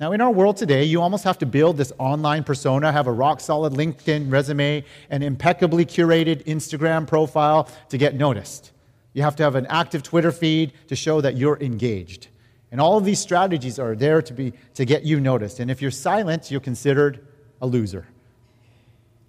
Now, 0.00 0.12
in 0.12 0.22
our 0.22 0.30
world 0.30 0.56
today, 0.56 0.84
you 0.84 1.02
almost 1.02 1.24
have 1.24 1.36
to 1.40 1.46
build 1.46 1.76
this 1.76 1.92
online 1.98 2.42
persona, 2.42 2.90
have 2.90 3.06
a 3.06 3.12
rock 3.12 3.38
solid 3.38 3.74
LinkedIn 3.74 4.32
resume, 4.32 4.82
an 5.10 5.22
impeccably 5.22 5.84
curated 5.84 6.42
Instagram 6.46 7.06
profile 7.06 7.68
to 7.90 7.98
get 7.98 8.14
noticed. 8.14 8.72
You 9.12 9.20
have 9.20 9.36
to 9.36 9.42
have 9.42 9.56
an 9.56 9.66
active 9.66 10.02
Twitter 10.02 10.32
feed 10.32 10.72
to 10.88 10.96
show 10.96 11.20
that 11.20 11.36
you're 11.36 11.58
engaged. 11.60 12.28
And 12.72 12.80
all 12.80 12.96
of 12.96 13.04
these 13.04 13.18
strategies 13.18 13.78
are 13.78 13.94
there 13.94 14.22
to, 14.22 14.32
be, 14.32 14.54
to 14.72 14.86
get 14.86 15.02
you 15.02 15.20
noticed. 15.20 15.60
And 15.60 15.70
if 15.70 15.82
you're 15.82 15.90
silent, 15.90 16.50
you're 16.50 16.60
considered 16.60 17.26
a 17.60 17.66
loser. 17.66 18.06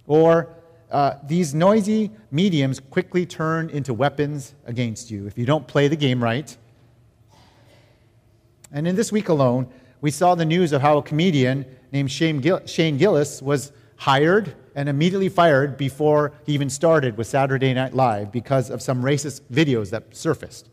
Or 0.06 0.48
uh, 0.90 1.16
these 1.22 1.54
noisy 1.54 2.10
mediums 2.30 2.80
quickly 2.80 3.26
turn 3.26 3.68
into 3.68 3.92
weapons 3.92 4.54
against 4.64 5.10
you 5.10 5.26
if 5.26 5.36
you 5.36 5.44
don't 5.44 5.66
play 5.66 5.88
the 5.88 5.96
game 5.96 6.22
right. 6.22 6.56
And 8.72 8.88
in 8.88 8.96
this 8.96 9.12
week 9.12 9.28
alone, 9.28 9.68
we 10.02 10.10
saw 10.10 10.34
the 10.34 10.44
news 10.44 10.72
of 10.72 10.82
how 10.82 10.98
a 10.98 11.02
comedian 11.02 11.64
named 11.92 12.10
Shane, 12.10 12.40
Gillis 12.40 13.40
was 13.40 13.72
hired 13.96 14.54
and 14.74 14.88
immediately 14.88 15.28
fired 15.28 15.76
before 15.76 16.32
he 16.44 16.52
even 16.52 16.68
started 16.68 17.16
with 17.16 17.28
Saturday 17.28 17.72
Night 17.72 17.94
Live 17.94 18.32
because 18.32 18.68
of 18.68 18.82
some 18.82 19.02
racist 19.02 19.42
videos 19.52 19.90
that 19.90 20.14
surfaced. 20.14 20.68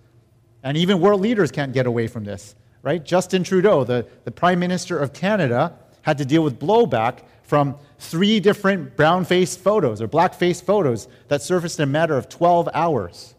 And 0.63 0.75
even 0.75 1.00
world 1.00 1.21
leaders 1.21 1.51
can't 1.51 1.74
get 1.74 1.86
away 1.86 2.07
from 2.07 2.24
this, 2.24 2.55
right? 2.81 3.03
Justin 3.05 3.43
Trudeau, 3.43 3.83
the, 3.83 4.07
the 4.24 4.31
Prime 4.31 4.59
Minister 4.59 4.98
of 4.98 5.13
Canada, 5.13 5.77
had 6.01 6.17
to 6.17 6.25
deal 6.25 6.43
with 6.43 6.59
blowback 6.59 7.19
from 7.43 7.75
three 8.00 8.39
different 8.39 8.95
brown 8.95 9.25
faced 9.25 9.59
photos 9.59 10.01
or 10.01 10.07
black 10.07 10.33
faced 10.33 10.65
photos 10.65 11.07
that 11.27 11.43
surfaced 11.43 11.79
in 11.79 11.83
a 11.83 11.91
matter 11.91 12.17
of 12.17 12.29
12 12.29 12.69
hours. 12.74 13.36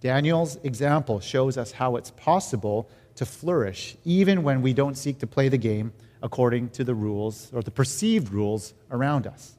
Daniel's 0.00 0.56
example 0.64 1.20
shows 1.20 1.56
us 1.56 1.70
how 1.70 1.94
it's 1.94 2.10
possible 2.10 2.88
to 3.22 3.26
flourish 3.26 3.96
even 4.04 4.42
when 4.42 4.62
we 4.62 4.72
don't 4.72 4.96
seek 4.96 5.20
to 5.20 5.28
play 5.28 5.48
the 5.48 5.56
game 5.56 5.92
according 6.24 6.68
to 6.68 6.82
the 6.82 6.92
rules 6.92 7.52
or 7.52 7.62
the 7.62 7.70
perceived 7.70 8.32
rules 8.32 8.74
around 8.90 9.28
us. 9.28 9.54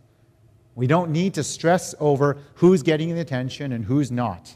We 0.75 0.86
don't 0.86 1.12
need 1.12 1.36
to 1.36 1.46
stress 1.46 1.96
over 2.01 2.38
who's 2.55 2.84
getting 2.84 3.15
the 3.15 3.22
attention 3.22 3.72
and 3.72 3.86
who's 3.86 4.12
not. 4.12 4.53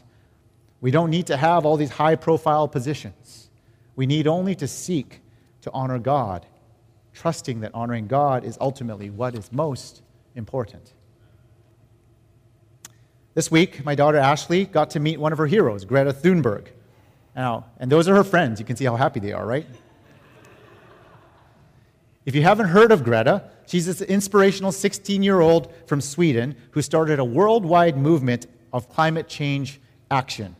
We 0.82 0.90
don't 0.90 1.08
need 1.08 1.26
to 1.28 1.38
have 1.38 1.64
all 1.64 1.78
these 1.78 1.92
high 1.92 2.16
profile 2.16 2.68
positions. 2.68 3.48
We 3.96 4.04
need 4.04 4.26
only 4.26 4.54
to 4.56 4.68
seek 4.68 5.22
to 5.62 5.70
honor 5.72 5.98
God, 5.98 6.44
trusting 7.14 7.60
that 7.60 7.74
honoring 7.74 8.08
God 8.08 8.44
is 8.44 8.58
ultimately 8.60 9.08
what 9.08 9.34
is 9.34 9.50
most 9.50 10.02
important. 10.34 10.92
This 13.32 13.50
week, 13.50 13.86
my 13.86 13.94
daughter 13.94 14.18
Ashley 14.18 14.66
got 14.66 14.90
to 14.90 15.00
meet 15.00 15.18
one 15.18 15.32
of 15.32 15.38
her 15.38 15.46
heroes, 15.46 15.86
Greta 15.86 16.12
Thunberg. 16.12 16.66
Now, 17.38 17.66
and 17.78 17.90
those 17.90 18.08
are 18.08 18.16
her 18.16 18.24
friends. 18.24 18.58
You 18.58 18.66
can 18.66 18.74
see 18.74 18.84
how 18.84 18.96
happy 18.96 19.20
they 19.20 19.32
are, 19.32 19.46
right? 19.46 19.64
If 22.26 22.34
you 22.34 22.42
haven't 22.42 22.66
heard 22.66 22.90
of 22.90 23.04
Greta, 23.04 23.44
she's 23.64 23.86
this 23.86 24.02
inspirational 24.02 24.72
16 24.72 25.22
year 25.22 25.38
old 25.38 25.72
from 25.86 26.00
Sweden 26.00 26.56
who 26.72 26.82
started 26.82 27.20
a 27.20 27.24
worldwide 27.24 27.96
movement 27.96 28.48
of 28.72 28.88
climate 28.88 29.28
change 29.28 29.80
action, 30.10 30.56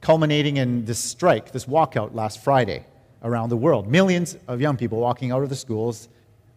culminating 0.00 0.58
in 0.58 0.84
this 0.84 1.00
strike, 1.00 1.50
this 1.50 1.64
walkout 1.64 2.14
last 2.14 2.40
Friday 2.44 2.86
around 3.24 3.48
the 3.48 3.56
world. 3.56 3.88
Millions 3.88 4.36
of 4.46 4.60
young 4.60 4.76
people 4.76 5.00
walking 5.00 5.32
out 5.32 5.42
of 5.42 5.48
the 5.48 5.56
schools 5.56 6.08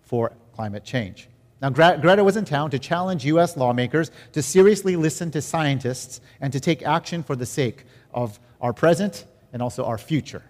for 0.03 0.31
climate 0.53 0.84
change. 0.84 1.27
Now, 1.60 1.72
Greta 1.72 2.24
was 2.24 2.38
in 2.38 2.46
town 2.46 2.70
to 2.70 2.79
challenge 2.79 3.25
U.S. 3.25 3.58
lawmakers 3.58 4.12
to 4.34 4.43
seriously 4.43 4.96
listen 4.96 5.31
to 5.31 5.41
scientists 5.41 6.22
and 6.39 6.53
to 6.53 6.60
take 6.60 6.84
action 6.84 7.24
for 7.24 7.36
the 7.36 7.46
sake 7.48 7.86
of 8.13 8.39
our 8.62 8.74
present 8.74 9.25
and 9.53 9.62
also 9.62 9.86
our 9.86 9.98
future. 9.98 10.44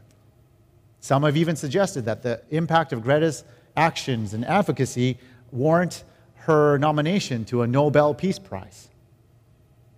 Some 1.00 1.24
have 1.24 1.38
even 1.38 1.56
suggested 1.56 2.06
that 2.06 2.22
the 2.22 2.42
impact 2.50 2.94
of 2.94 3.02
Greta's 3.02 3.44
actions 3.76 4.34
and 4.34 4.46
advocacy 4.46 5.18
warrant 5.52 6.04
her 6.36 6.78
nomination 6.78 7.46
to 7.46 7.62
a 7.62 7.68
Nobel 7.68 8.14
Peace 8.14 8.40
Prize. 8.40 8.90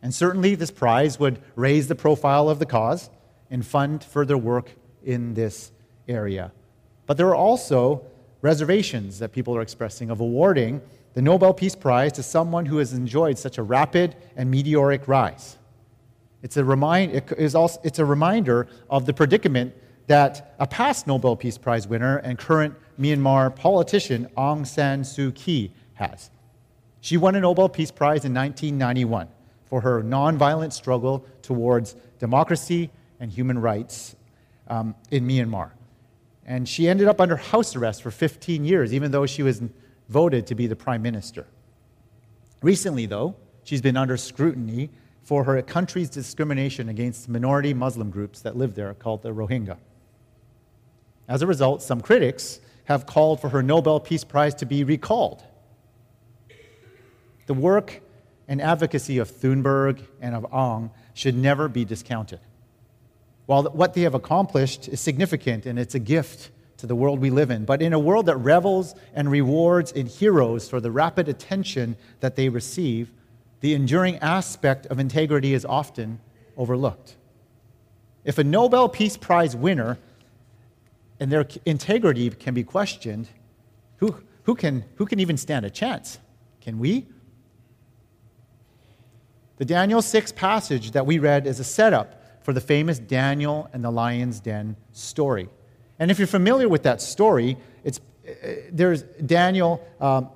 And 0.02 0.14
certainly, 0.14 0.56
this 0.56 0.72
prize 0.72 1.20
would 1.20 1.42
raise 1.56 1.88
the 1.88 1.96
profile 1.96 2.50
of 2.50 2.60
the 2.60 2.66
cause 2.66 3.10
and 3.50 3.66
fund 3.66 4.04
further 4.04 4.38
work 4.38 4.72
in 5.04 5.34
this 5.34 5.72
area. 6.08 6.52
But 7.06 7.18
there 7.18 7.28
are 7.28 7.36
also 7.36 8.06
reservations 8.42 9.20
that 9.20 9.32
people 9.32 9.56
are 9.56 9.62
expressing 9.62 10.10
of 10.10 10.20
awarding 10.20 10.82
the 11.14 11.22
Nobel 11.22 11.54
Peace 11.54 11.76
Prize 11.76 12.12
to 12.14 12.24
someone 12.24 12.66
who 12.66 12.78
has 12.78 12.94
enjoyed 12.94 13.38
such 13.38 13.58
a 13.58 13.64
rapid 13.64 14.16
and 14.36 14.52
meteoric 14.52 15.08
rise. 15.08 15.58
It's 16.44 16.58
a, 16.58 16.64
remind, 16.64 17.14
it 17.14 17.32
is 17.38 17.56
also, 17.56 17.80
it's 17.84 18.00
a 18.00 18.06
reminder 18.06 18.68
of 18.90 19.06
the 19.06 19.14
predicament 19.14 19.74
that 20.08 20.54
a 20.60 20.68
past 20.68 21.08
Nobel 21.08 21.38
Peace 21.38 21.58
Prize 21.58 21.88
winner 21.88 22.18
and 22.18 22.38
current 22.38 22.76
Myanmar 23.00 23.56
politician 23.56 24.28
Aung 24.38 24.68
San 24.68 25.04
Suu 25.04 25.34
Kyi 25.34 25.72
has. 25.94 26.30
She 27.00 27.16
won 27.16 27.36
a 27.36 27.40
Nobel 27.40 27.70
Peace 27.70 27.92
Prize 27.92 28.26
in 28.26 28.34
1991 28.34 29.30
for 29.66 29.82
her 29.82 30.04
nonviolent 30.04 30.74
struggle 30.74 31.26
towards 31.42 31.96
democracy 32.20 32.92
and 33.22 33.32
human 33.32 33.58
rights 33.58 34.16
um, 34.68 34.96
in 35.12 35.26
Myanmar. 35.26 35.72
And 36.46 36.68
she 36.68 36.90
ended 36.90 37.08
up 37.08 37.22
under 37.22 37.38
house 37.38 37.74
arrest 37.76 38.04
for 38.04 38.12
15 38.12 38.66
years, 38.66 38.94
even 38.94 39.12
though 39.12 39.26
she 39.26 39.44
was 39.44 39.62
voted 40.10 40.46
to 40.48 40.56
be 40.56 40.68
the 40.68 40.76
prime 40.76 41.02
minister. 41.02 41.48
Recently, 42.62 43.06
though, 43.06 43.36
she's 43.64 43.82
been 43.82 43.96
under 43.96 44.18
scrutiny 44.18 44.90
for 45.24 45.46
her 45.46 45.62
country's 45.62 46.10
discrimination 46.10 46.90
against 46.90 47.30
minority 47.30 47.74
Muslim 47.74 48.10
groups 48.10 48.42
that 48.42 48.58
live 48.58 48.76
there 48.76 48.94
called 48.94 49.22
the 49.22 49.34
Rohingya. 49.34 49.78
As 51.28 51.42
a 51.42 51.48
result, 51.48 51.82
some 51.82 52.02
critics 52.02 52.60
have 52.86 53.06
called 53.06 53.40
for 53.40 53.50
her 53.50 53.64
Nobel 53.64 54.00
Peace 54.00 54.26
Prize 54.26 54.54
to 54.56 54.66
be 54.66 54.84
recalled. 54.84 55.44
The 57.46 57.54
work 57.54 58.02
and 58.48 58.62
advocacy 58.62 59.18
of 59.18 59.32
Thunberg 59.32 60.02
and 60.22 60.36
of 60.36 60.44
Aung 60.52 60.92
should 61.14 61.36
never 61.36 61.70
be 61.70 61.86
discounted. 61.86 62.40
While 63.46 63.64
what 63.64 63.94
they 63.94 64.02
have 64.02 64.16
accomplished 64.16 64.88
is 64.90 65.00
significant 65.00 65.66
and 65.66 65.80
it's 65.80 65.96
a 65.96 66.00
gift 66.00 66.52
to 66.78 66.88
the 66.88 66.96
world 66.96 67.20
we 67.20 67.30
live 67.30 67.52
in, 67.52 67.64
but 67.64 67.82
in 67.82 67.94
a 67.94 68.00
world 68.00 68.26
that 68.26 68.36
revels 68.38 68.96
and 69.14 69.32
rewards 69.32 69.92
in 69.94 70.06
heroes 70.06 70.70
for 70.70 70.82
the 70.82 70.92
rapid 70.92 71.30
attention 71.30 71.96
that 72.20 72.36
they 72.36 72.50
receive, 72.50 73.12
the 73.64 73.74
enduring 73.74 74.18
aspect 74.18 74.86
of 74.88 75.00
integrity 75.00 75.54
is 75.54 75.64
often 75.64 76.20
overlooked. 76.58 77.16
If 78.26 78.38
a 78.38 78.44
Nobel 78.44 78.90
Peace 78.90 79.16
Prize 79.16 79.56
winner 79.56 79.98
and 81.18 81.32
their 81.32 81.48
integrity 81.66 82.30
can 82.32 82.54
be 82.54 82.66
questioned, 82.66 83.30
who, 83.98 84.18
who, 84.44 84.56
can, 84.56 84.84
who 84.96 85.06
can 85.06 85.22
even 85.22 85.38
stand 85.38 85.66
a 85.66 85.70
chance? 85.70 86.20
Can 86.60 86.78
we? 86.78 87.08
The 89.60 89.66
Daniel 89.66 90.02
6 90.02 90.34
passage 90.34 90.92
that 90.92 91.06
we 91.06 91.18
read 91.20 91.48
is 91.48 91.62
a 91.62 91.64
setup 91.64 92.44
for 92.44 92.52
the 92.52 92.60
famous 92.60 93.00
Daniel 93.00 93.70
and 93.72 93.82
the 93.82 93.92
lion's 93.92 94.42
den 94.42 94.76
story. 94.92 95.48
And 96.00 96.12
if 96.12 96.20
you're 96.20 96.28
familiar 96.28 96.68
with 96.68 96.84
that 96.84 97.02
story, 97.02 97.56
it's, 97.86 98.02
uh, 98.28 98.48
there's 98.74 99.04
Daniel. 99.04 99.82
Um, 100.02 100.32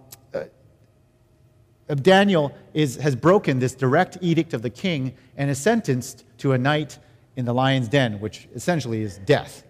uh, 1.89 1.95
Daniel 1.95 2.53
is, 2.73 2.97
has 2.97 3.15
broken 3.15 3.59
this 3.59 3.73
direct 3.73 4.17
edict 4.21 4.53
of 4.53 4.61
the 4.61 4.69
king 4.69 5.13
and 5.35 5.49
is 5.49 5.59
sentenced 5.59 6.23
to 6.39 6.53
a 6.53 6.57
night 6.57 6.99
in 7.35 7.45
the 7.45 7.53
lion's 7.53 7.87
den, 7.87 8.19
which 8.19 8.47
essentially 8.55 9.01
is 9.01 9.17
death. 9.19 9.63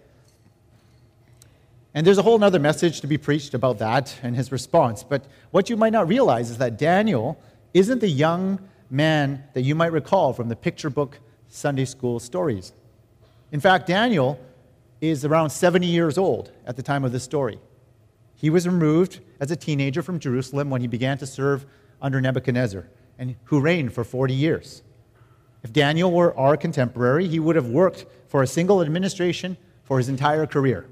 And 1.94 2.06
there's 2.06 2.18
a 2.18 2.22
whole 2.22 2.42
other 2.42 2.58
message 2.58 3.00
to 3.00 3.06
be 3.06 3.18
preached 3.18 3.54
about 3.54 3.78
that 3.78 4.16
and 4.22 4.36
his 4.36 4.52
response. 4.52 5.02
But 5.02 5.24
what 5.50 5.68
you 5.70 5.76
might 5.76 5.92
not 5.92 6.08
realize 6.08 6.50
is 6.50 6.58
that 6.58 6.78
Daniel 6.78 7.40
isn't 7.74 8.00
the 8.00 8.08
young 8.08 8.58
man 8.90 9.44
that 9.54 9.62
you 9.62 9.74
might 9.74 9.92
recall 9.92 10.32
from 10.32 10.48
the 10.48 10.56
picture 10.56 10.90
book 10.90 11.18
Sunday 11.48 11.84
school 11.84 12.20
stories. 12.20 12.72
In 13.52 13.60
fact, 13.60 13.86
Daniel 13.86 14.38
is 15.00 15.24
around 15.24 15.50
70 15.50 15.86
years 15.86 16.18
old 16.18 16.52
at 16.66 16.76
the 16.76 16.82
time 16.82 17.04
of 17.04 17.12
this 17.12 17.22
story. 17.22 17.58
He 18.36 18.50
was 18.50 18.66
removed 18.66 19.20
as 19.40 19.50
a 19.50 19.56
teenager 19.56 20.02
from 20.02 20.18
Jerusalem 20.18 20.70
when 20.70 20.80
he 20.80 20.86
began 20.86 21.18
to 21.18 21.26
serve 21.26 21.66
under 22.00 22.20
Nebuchadnezzar, 22.20 22.88
and 23.18 23.36
who 23.44 23.60
reigned 23.60 23.92
for 23.92 24.04
40 24.04 24.34
years. 24.34 24.82
If 25.62 25.72
Daniel 25.72 26.12
were 26.12 26.36
our 26.38 26.56
contemporary, 26.56 27.26
he 27.26 27.40
would 27.40 27.56
have 27.56 27.68
worked 27.68 28.06
for 28.28 28.42
a 28.42 28.46
single 28.46 28.80
administration 28.80 29.56
for 29.82 29.98
his 29.98 30.08
entire 30.08 30.46
career. 30.46 30.86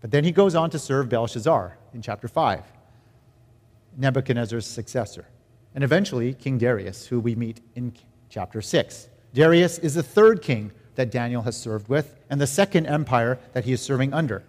But 0.00 0.10
then 0.10 0.24
he 0.24 0.32
goes 0.32 0.54
on 0.54 0.68
to 0.70 0.78
serve 0.78 1.08
Belshazzar 1.08 1.78
in 1.94 2.02
chapter 2.02 2.28
5, 2.28 2.62
Nebuchadnezzar's 3.96 4.66
successor, 4.66 5.26
and 5.74 5.82
eventually 5.82 6.34
King 6.34 6.58
Darius, 6.58 7.06
who 7.06 7.20
we 7.20 7.34
meet 7.34 7.60
in 7.74 7.94
chapter 8.28 8.60
6. 8.60 9.08
Darius 9.32 9.78
is 9.78 9.94
the 9.94 10.02
third 10.02 10.42
king 10.42 10.72
that 10.96 11.10
Daniel 11.10 11.42
has 11.42 11.56
served 11.56 11.88
with 11.88 12.16
and 12.28 12.40
the 12.40 12.46
second 12.46 12.86
empire 12.86 13.38
that 13.52 13.64
he 13.64 13.72
is 13.72 13.80
serving 13.80 14.12
under. 14.12 14.44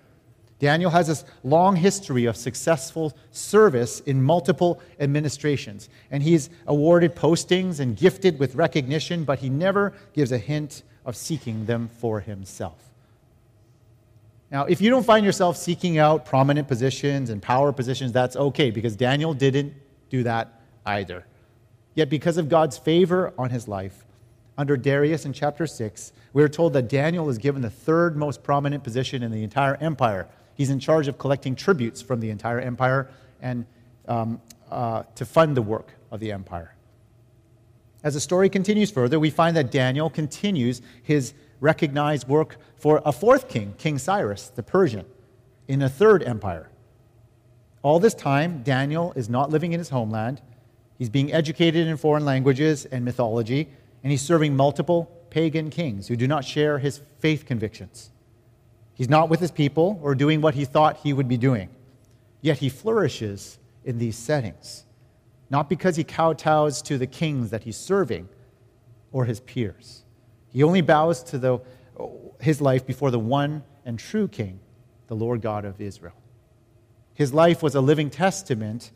Daniel 0.60 0.90
has 0.90 1.08
this 1.08 1.26
long 1.44 1.76
history 1.76 2.26
of 2.26 2.38
successful 2.38 3.16
service 3.32 4.00
in 4.02 4.24
multiple 4.24 4.82
administrations, 5.00 5.90
and 6.12 6.24
he's 6.24 6.50
awarded 6.68 7.16
postings 7.16 7.80
and 7.80 7.98
gifted 7.98 8.40
with 8.40 8.56
recognition, 8.56 9.26
but 9.26 9.40
he 9.40 9.50
never 9.50 9.94
gives 10.14 10.32
a 10.32 10.38
hint 10.38 10.84
of 11.06 11.16
seeking 11.16 11.66
them 11.66 11.90
for 12.00 12.22
himself. 12.22 12.92
Now, 14.50 14.66
if 14.66 14.80
you 14.80 14.90
don't 14.90 15.06
find 15.06 15.26
yourself 15.26 15.58
seeking 15.58 15.98
out 15.98 16.26
prominent 16.26 16.68
positions 16.68 17.30
and 17.30 17.42
power 17.42 17.74
positions, 17.74 18.14
that's 18.14 18.36
okay, 18.38 18.72
because 18.72 18.96
Daniel 18.96 19.34
didn't 19.34 19.74
do 20.10 20.24
that 20.24 20.62
either. 20.86 21.26
Yet, 21.96 22.10
because 22.10 22.38
of 22.38 22.48
God's 22.48 22.78
favor 22.78 23.34
on 23.38 23.50
his 23.50 23.68
life, 23.68 24.06
under 24.58 24.78
Darius 24.78 25.26
in 25.26 25.34
chapter 25.34 25.68
6, 25.68 26.14
we 26.32 26.42
are 26.44 26.48
told 26.48 26.74
that 26.74 26.88
Daniel 26.88 27.30
is 27.30 27.38
given 27.38 27.62
the 27.62 27.70
third 27.70 28.16
most 28.16 28.44
prominent 28.44 28.84
position 28.84 29.24
in 29.24 29.32
the 29.32 29.44
entire 29.44 29.76
empire. 29.76 30.28
He's 30.56 30.70
in 30.70 30.80
charge 30.80 31.08
of 31.08 31.18
collecting 31.18 31.56
tributes 31.56 32.02
from 32.02 32.20
the 32.20 32.30
entire 32.30 32.60
empire 32.60 33.10
and 33.42 33.66
um, 34.08 34.42
uh, 34.72 35.04
to 35.16 35.26
fund 35.26 35.56
the 35.56 35.62
work 35.62 35.94
of 36.12 36.20
the 36.20 36.32
empire. 36.32 36.74
As 38.04 38.14
the 38.14 38.20
story 38.20 38.50
continues 38.50 38.92
further, 38.92 39.20
we 39.20 39.30
find 39.30 39.56
that 39.58 39.72
Daniel 39.72 40.10
continues 40.10 40.82
his 41.04 41.34
recognized 41.60 42.28
work 42.28 42.58
for 42.78 43.02
a 43.06 43.12
fourth 43.12 43.50
king, 43.50 43.74
King 43.78 43.98
Cyrus, 43.98 44.50
the 44.50 44.64
Persian, 44.64 45.06
in 45.68 45.82
a 45.82 45.90
third 45.90 46.24
empire. 46.24 46.70
All 47.82 48.00
this 48.00 48.14
time, 48.14 48.64
Daniel 48.64 49.14
is 49.16 49.30
not 49.30 49.50
living 49.50 49.74
in 49.74 49.80
his 49.80 49.90
homeland. 49.90 50.42
He's 50.98 51.10
being 51.10 51.34
educated 51.34 51.88
in 51.88 51.98
foreign 51.98 52.26
languages 52.26 52.86
and 52.86 53.04
mythology 53.04 53.70
and 54.06 54.12
he's 54.12 54.22
serving 54.22 54.56
multiple 54.56 55.06
pagan 55.32 55.72
kings 55.72 56.08
who 56.08 56.16
do 56.16 56.28
not 56.28 56.46
share 56.46 56.78
his 56.78 57.02
faith 57.18 57.44
convictions. 57.44 58.12
He's 58.96 59.10
not 59.10 59.30
with 59.30 59.42
his 59.42 59.52
people 59.52 60.00
or 60.02 60.16
doing 60.16 60.42
what 60.42 60.56
he 60.56 60.66
thought 60.66 60.98
he 61.04 61.14
would 61.14 61.28
be 61.28 61.38
doing. 61.38 61.70
Yet 62.42 62.60
he 62.60 62.70
flourishes 62.70 63.60
in 63.84 64.00
these 64.00 64.18
settings, 64.18 64.86
not 65.50 65.70
because 65.70 65.98
he 65.98 66.04
kowtows 66.04 66.82
to 66.84 66.98
the 66.98 67.06
kings 67.06 67.52
that 67.52 67.64
he's 67.64 67.78
serving 67.78 68.30
or 69.12 69.26
his 69.26 69.42
peers. 69.42 70.04
He 70.48 70.64
only 70.64 70.82
bows 70.82 71.22
to 71.24 71.38
the, 71.38 71.60
his 72.40 72.62
life 72.62 72.86
before 72.86 73.12
the 73.12 73.20
one 73.20 73.64
and 73.86 74.00
true 74.00 74.28
king, 74.28 74.60
the 75.08 75.16
Lord 75.16 75.42
God 75.42 75.66
of 75.66 75.82
Israel. 75.82 76.16
His 77.14 77.34
life 77.34 77.62
was 77.62 77.76
a 77.76 77.82
living 77.82 78.10
testament 78.10 78.92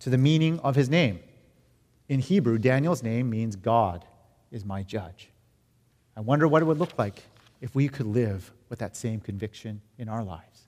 to 0.00 0.10
the 0.10 0.18
meaning 0.18 0.58
of 0.60 0.74
his 0.74 0.90
name. 0.90 1.20
In 2.08 2.20
Hebrew, 2.20 2.58
Daniel's 2.58 3.02
name 3.02 3.30
means 3.30 3.56
God 3.56 4.04
is 4.50 4.64
my 4.64 4.82
judge. 4.82 5.30
I 6.16 6.20
wonder 6.20 6.46
what 6.46 6.62
it 6.62 6.64
would 6.64 6.78
look 6.78 6.98
like 6.98 7.22
if 7.60 7.74
we 7.74 7.88
could 7.88 8.06
live 8.06 8.52
with 8.74 8.80
that 8.80 8.96
same 8.96 9.20
conviction 9.20 9.80
in 9.98 10.08
our 10.08 10.24
lives. 10.24 10.62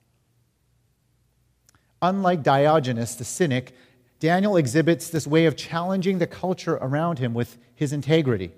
Unlike 2.01 2.41
Diogenes 2.41 3.17
the 3.17 3.25
cynic, 3.25 3.75
Daniel 4.21 4.55
exhibits 4.55 5.09
this 5.09 5.27
way 5.27 5.45
of 5.45 5.57
challenging 5.57 6.17
the 6.17 6.25
culture 6.25 6.75
around 6.75 7.19
him 7.19 7.33
with 7.33 7.57
his 7.75 7.91
integrity, 7.91 8.53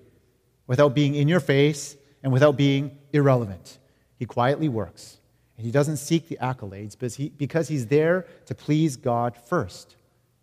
without 0.68 0.94
being 0.94 1.16
in 1.16 1.28
your 1.28 1.40
face 1.40 1.98
and 2.22 2.32
without 2.32 2.58
being 2.58 2.96
irrelevant. 3.12 3.80
He 4.20 4.28
quietly 4.28 4.70
works, 4.70 5.18
and 5.58 5.66
he 5.66 5.72
doesn't 5.72 5.98
seek 5.98 6.30
the 6.30 6.38
accolades 6.40 6.96
because 7.36 7.68
he's 7.70 7.88
there 7.88 8.28
to 8.46 8.54
please 8.54 8.98
God 8.98 9.36
first. 9.36 9.96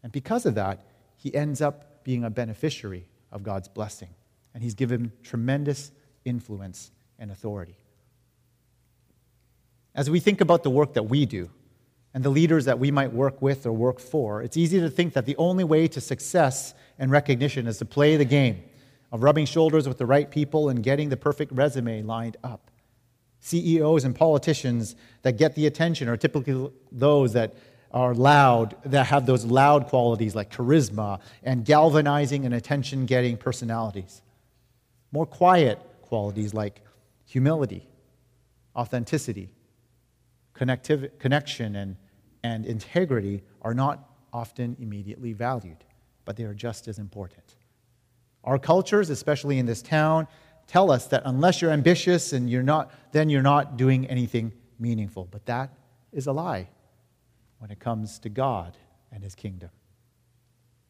And 0.02 0.10
because 0.10 0.46
of 0.46 0.56
that, 0.56 0.84
he 1.16 1.32
ends 1.32 1.62
up 1.62 2.02
being 2.02 2.24
a 2.24 2.30
beneficiary 2.30 3.06
of 3.30 3.44
God's 3.44 3.68
blessing, 3.68 4.10
and 4.52 4.64
he's 4.64 4.74
given 4.74 5.12
tremendous 5.22 5.92
influence 6.24 6.90
and 7.20 7.30
authority. 7.30 7.76
As 9.96 10.10
we 10.10 10.20
think 10.20 10.42
about 10.42 10.62
the 10.62 10.70
work 10.70 10.92
that 10.92 11.04
we 11.04 11.24
do, 11.26 11.50
and 12.12 12.24
the 12.24 12.30
leaders 12.30 12.66
that 12.66 12.78
we 12.78 12.90
might 12.90 13.12
work 13.12 13.42
with 13.42 13.66
or 13.66 13.72
work 13.72 13.98
for, 13.98 14.42
it's 14.42 14.56
easy 14.56 14.78
to 14.80 14.88
think 14.88 15.14
that 15.14 15.26
the 15.26 15.36
only 15.36 15.64
way 15.64 15.88
to 15.88 16.00
success 16.00 16.72
and 16.98 17.10
recognition 17.10 17.66
is 17.66 17.78
to 17.78 17.84
play 17.84 18.16
the 18.16 18.24
game 18.24 18.62
of 19.12 19.22
rubbing 19.22 19.44
shoulders 19.44 19.86
with 19.86 19.98
the 19.98 20.06
right 20.06 20.30
people 20.30 20.68
and 20.68 20.82
getting 20.82 21.08
the 21.08 21.16
perfect 21.16 21.52
resume 21.52 22.02
lined 22.02 22.36
up. 22.42 22.70
CEOs 23.40 24.04
and 24.04 24.14
politicians 24.14 24.96
that 25.22 25.36
get 25.36 25.54
the 25.54 25.66
attention 25.66 26.08
are 26.08 26.16
typically 26.16 26.70
those 26.90 27.34
that 27.34 27.54
are 27.90 28.14
loud, 28.14 28.76
that 28.84 29.06
have 29.06 29.26
those 29.26 29.44
loud 29.44 29.86
qualities 29.86 30.34
like 30.34 30.50
charisma 30.50 31.20
and 31.42 31.64
galvanizing 31.64 32.44
and 32.44 32.54
attention 32.54 33.06
getting 33.06 33.36
personalities. 33.36 34.22
More 35.12 35.26
quiet 35.26 35.78
qualities 36.02 36.54
like 36.54 36.80
humility, 37.26 37.86
authenticity, 38.74 39.50
connection, 40.56 41.76
and 41.76 41.96
and 42.46 42.64
integrity 42.64 43.42
are 43.62 43.74
not 43.74 44.08
often 44.32 44.76
immediately 44.80 45.32
valued, 45.32 45.84
but 46.24 46.36
they 46.36 46.44
are 46.44 46.54
just 46.54 46.88
as 46.88 46.98
important. 46.98 47.56
Our 48.44 48.58
cultures, 48.58 49.10
especially 49.10 49.58
in 49.58 49.66
this 49.66 49.82
town, 49.82 50.28
tell 50.66 50.90
us 50.90 51.06
that 51.08 51.22
unless 51.24 51.60
you're 51.60 51.72
ambitious 51.72 52.32
and 52.32 52.48
you're 52.48 52.62
not, 52.62 52.92
then 53.12 53.28
you're 53.28 53.42
not 53.42 53.76
doing 53.76 54.06
anything 54.06 54.52
meaningful. 54.78 55.26
But 55.30 55.46
that 55.46 55.70
is 56.12 56.26
a 56.26 56.32
lie 56.32 56.68
when 57.58 57.70
it 57.70 57.80
comes 57.80 58.18
to 58.20 58.28
God 58.28 58.76
and 59.10 59.24
his 59.24 59.34
kingdom. 59.34 59.70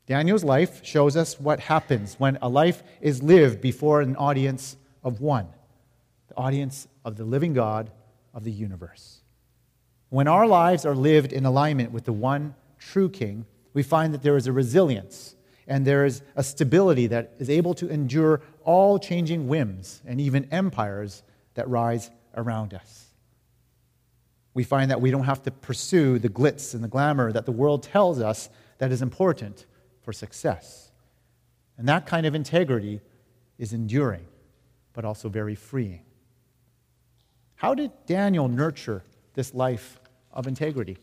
Daniel's 0.06 0.44
life 0.44 0.84
shows 0.84 1.16
us 1.16 1.40
what 1.40 1.60
happens 1.60 2.14
when 2.18 2.38
a 2.42 2.48
life 2.48 2.82
is 3.00 3.22
lived 3.22 3.60
before 3.60 4.02
an 4.02 4.14
audience 4.16 4.76
of 5.02 5.20
one, 5.20 5.48
the 6.28 6.36
audience 6.36 6.86
of 7.04 7.16
the 7.16 7.24
living 7.24 7.54
God 7.54 7.90
of 8.34 8.44
the 8.44 8.52
universe. 8.52 9.22
When 10.16 10.28
our 10.28 10.46
lives 10.46 10.86
are 10.86 10.94
lived 10.94 11.34
in 11.34 11.44
alignment 11.44 11.92
with 11.92 12.06
the 12.06 12.12
one 12.14 12.54
true 12.78 13.10
King, 13.10 13.44
we 13.74 13.82
find 13.82 14.14
that 14.14 14.22
there 14.22 14.38
is 14.38 14.46
a 14.46 14.52
resilience 14.52 15.36
and 15.66 15.86
there 15.86 16.06
is 16.06 16.22
a 16.36 16.42
stability 16.42 17.06
that 17.08 17.34
is 17.38 17.50
able 17.50 17.74
to 17.74 17.86
endure 17.90 18.40
all 18.64 18.98
changing 18.98 19.46
whims 19.46 20.00
and 20.06 20.18
even 20.18 20.48
empires 20.50 21.22
that 21.52 21.68
rise 21.68 22.10
around 22.34 22.72
us. 22.72 23.08
We 24.54 24.64
find 24.64 24.90
that 24.90 25.02
we 25.02 25.10
don't 25.10 25.24
have 25.24 25.42
to 25.42 25.50
pursue 25.50 26.18
the 26.18 26.30
glitz 26.30 26.72
and 26.72 26.82
the 26.82 26.88
glamour 26.88 27.30
that 27.30 27.44
the 27.44 27.52
world 27.52 27.82
tells 27.82 28.18
us 28.18 28.48
that 28.78 28.90
is 28.90 29.02
important 29.02 29.66
for 30.00 30.14
success. 30.14 30.92
And 31.76 31.86
that 31.90 32.06
kind 32.06 32.24
of 32.24 32.34
integrity 32.34 33.02
is 33.58 33.74
enduring, 33.74 34.24
but 34.94 35.04
also 35.04 35.28
very 35.28 35.56
freeing. 35.56 36.06
How 37.56 37.74
did 37.74 37.90
Daniel 38.06 38.48
nurture 38.48 39.02
this 39.34 39.52
life 39.52 40.00
of 40.36 40.46
integrity. 40.46 40.98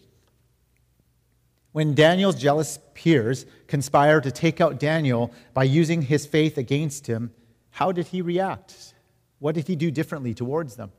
When 1.74 1.96
Daniel's 1.96 2.36
jealous 2.36 2.80
peers 2.94 3.48
conspired 3.68 4.24
to 4.24 4.32
take 4.32 4.62
out 4.62 4.80
Daniel 4.80 5.34
by 5.56 5.64
using 5.64 6.04
his 6.04 6.26
faith 6.28 6.58
against 6.58 7.08
him, 7.08 7.32
how 7.72 7.92
did 7.92 8.08
he 8.08 8.22
react? 8.22 8.94
What 9.40 9.56
did 9.56 9.68
he 9.68 9.76
do 9.76 9.90
differently 9.90 10.36
towards 10.36 10.76
them? 10.76 10.92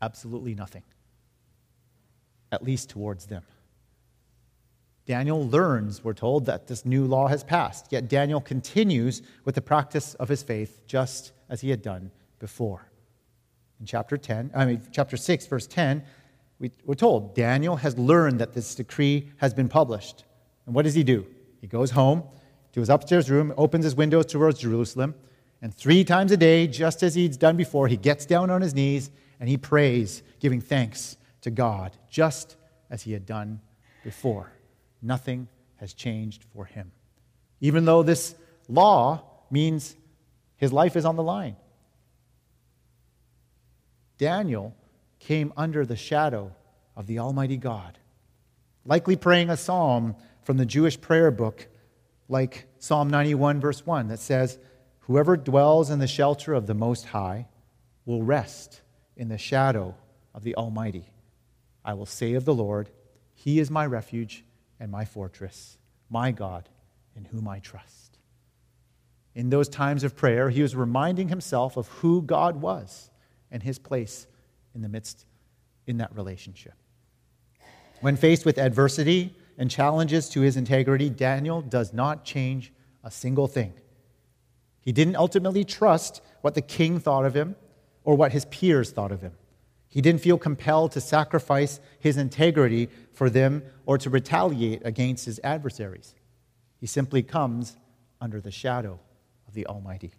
Absolutely 0.00 0.54
nothing, 0.54 0.84
at 2.52 2.62
least 2.62 2.88
towards 2.88 3.26
them. 3.26 3.42
Daniel 5.04 5.48
learns, 5.48 6.04
we're 6.04 6.12
told, 6.12 6.46
that 6.46 6.68
this 6.68 6.84
new 6.84 7.04
law 7.04 7.26
has 7.26 7.42
passed, 7.42 7.86
yet 7.90 8.08
Daniel 8.08 8.40
continues 8.40 9.22
with 9.44 9.56
the 9.56 9.60
practice 9.60 10.14
of 10.14 10.28
his 10.28 10.44
faith 10.44 10.82
just 10.86 11.32
as 11.48 11.62
he 11.62 11.70
had 11.70 11.82
done 11.82 12.12
before. 12.38 12.88
In 13.80 13.86
chapter 13.86 14.16
10, 14.16 14.50
I 14.54 14.64
mean, 14.64 14.82
chapter 14.92 15.16
6, 15.16 15.46
verse 15.46 15.66
10, 15.66 16.02
we, 16.58 16.72
we're 16.84 16.94
told 16.94 17.34
Daniel 17.34 17.76
has 17.76 17.96
learned 17.96 18.40
that 18.40 18.52
this 18.52 18.74
decree 18.74 19.30
has 19.36 19.54
been 19.54 19.68
published. 19.68 20.24
And 20.66 20.74
what 20.74 20.84
does 20.84 20.94
he 20.94 21.04
do? 21.04 21.26
He 21.60 21.66
goes 21.66 21.92
home 21.92 22.24
to 22.72 22.80
his 22.80 22.88
upstairs 22.88 23.30
room, 23.30 23.54
opens 23.56 23.84
his 23.84 23.94
windows 23.94 24.26
towards 24.26 24.58
Jerusalem, 24.58 25.14
and 25.62 25.74
three 25.74 26.04
times 26.04 26.30
a 26.30 26.36
day, 26.36 26.66
just 26.66 27.02
as 27.02 27.14
he's 27.14 27.36
done 27.36 27.56
before, 27.56 27.88
he 27.88 27.96
gets 27.96 28.26
down 28.26 28.50
on 28.50 28.62
his 28.62 28.74
knees 28.74 29.10
and 29.40 29.48
he 29.48 29.56
prays, 29.56 30.22
giving 30.40 30.60
thanks 30.60 31.16
to 31.42 31.50
God, 31.50 31.96
just 32.10 32.56
as 32.90 33.02
he 33.02 33.12
had 33.12 33.26
done 33.26 33.60
before. 34.04 34.52
Nothing 35.02 35.48
has 35.76 35.94
changed 35.94 36.44
for 36.52 36.64
him. 36.64 36.92
Even 37.60 37.84
though 37.84 38.02
this 38.02 38.34
law 38.68 39.22
means 39.50 39.96
his 40.56 40.72
life 40.72 40.96
is 40.96 41.04
on 41.04 41.16
the 41.16 41.22
line. 41.22 41.56
Daniel 44.18 44.74
came 45.20 45.52
under 45.56 45.86
the 45.86 45.96
shadow 45.96 46.52
of 46.96 47.06
the 47.06 47.20
Almighty 47.20 47.56
God, 47.56 47.98
likely 48.84 49.16
praying 49.16 49.48
a 49.48 49.56
psalm 49.56 50.16
from 50.42 50.56
the 50.56 50.66
Jewish 50.66 51.00
prayer 51.00 51.30
book, 51.30 51.68
like 52.28 52.66
Psalm 52.78 53.08
91, 53.08 53.60
verse 53.60 53.86
1, 53.86 54.08
that 54.08 54.18
says, 54.18 54.58
Whoever 55.00 55.36
dwells 55.36 55.88
in 55.88 56.00
the 56.00 56.06
shelter 56.06 56.52
of 56.52 56.66
the 56.66 56.74
Most 56.74 57.06
High 57.06 57.46
will 58.04 58.22
rest 58.22 58.82
in 59.16 59.28
the 59.28 59.38
shadow 59.38 59.94
of 60.34 60.42
the 60.42 60.54
Almighty. 60.56 61.10
I 61.84 61.94
will 61.94 62.06
say 62.06 62.34
of 62.34 62.44
the 62.44 62.54
Lord, 62.54 62.90
He 63.34 63.58
is 63.60 63.70
my 63.70 63.86
refuge 63.86 64.44
and 64.80 64.90
my 64.90 65.04
fortress, 65.04 65.78
my 66.10 66.32
God, 66.32 66.68
in 67.16 67.24
whom 67.26 67.48
I 67.48 67.60
trust. 67.60 68.18
In 69.34 69.50
those 69.50 69.68
times 69.68 70.02
of 70.02 70.16
prayer, 70.16 70.50
he 70.50 70.62
was 70.62 70.74
reminding 70.74 71.28
himself 71.28 71.76
of 71.76 71.86
who 71.88 72.22
God 72.22 72.60
was 72.60 73.07
and 73.50 73.62
his 73.62 73.78
place 73.78 74.26
in 74.74 74.82
the 74.82 74.88
midst 74.88 75.26
in 75.86 75.98
that 75.98 76.14
relationship. 76.14 76.74
When 78.00 78.16
faced 78.16 78.44
with 78.44 78.58
adversity 78.58 79.34
and 79.56 79.70
challenges 79.70 80.28
to 80.30 80.40
his 80.40 80.56
integrity, 80.56 81.10
Daniel 81.10 81.62
does 81.62 81.92
not 81.92 82.24
change 82.24 82.72
a 83.02 83.10
single 83.10 83.48
thing. 83.48 83.72
He 84.80 84.92
didn't 84.92 85.16
ultimately 85.16 85.64
trust 85.64 86.22
what 86.42 86.54
the 86.54 86.62
king 86.62 87.00
thought 87.00 87.24
of 87.24 87.34
him 87.34 87.56
or 88.04 88.14
what 88.14 88.32
his 88.32 88.44
peers 88.46 88.90
thought 88.90 89.12
of 89.12 89.20
him. 89.20 89.32
He 89.88 90.00
didn't 90.00 90.20
feel 90.20 90.38
compelled 90.38 90.92
to 90.92 91.00
sacrifice 91.00 91.80
his 91.98 92.16
integrity 92.16 92.88
for 93.12 93.30
them 93.30 93.62
or 93.86 93.98
to 93.98 94.10
retaliate 94.10 94.82
against 94.84 95.24
his 95.24 95.40
adversaries. 95.42 96.14
He 96.78 96.86
simply 96.86 97.22
comes 97.22 97.76
under 98.20 98.40
the 98.40 98.50
shadow 98.50 99.00
of 99.46 99.54
the 99.54 99.66
Almighty. 99.66 100.12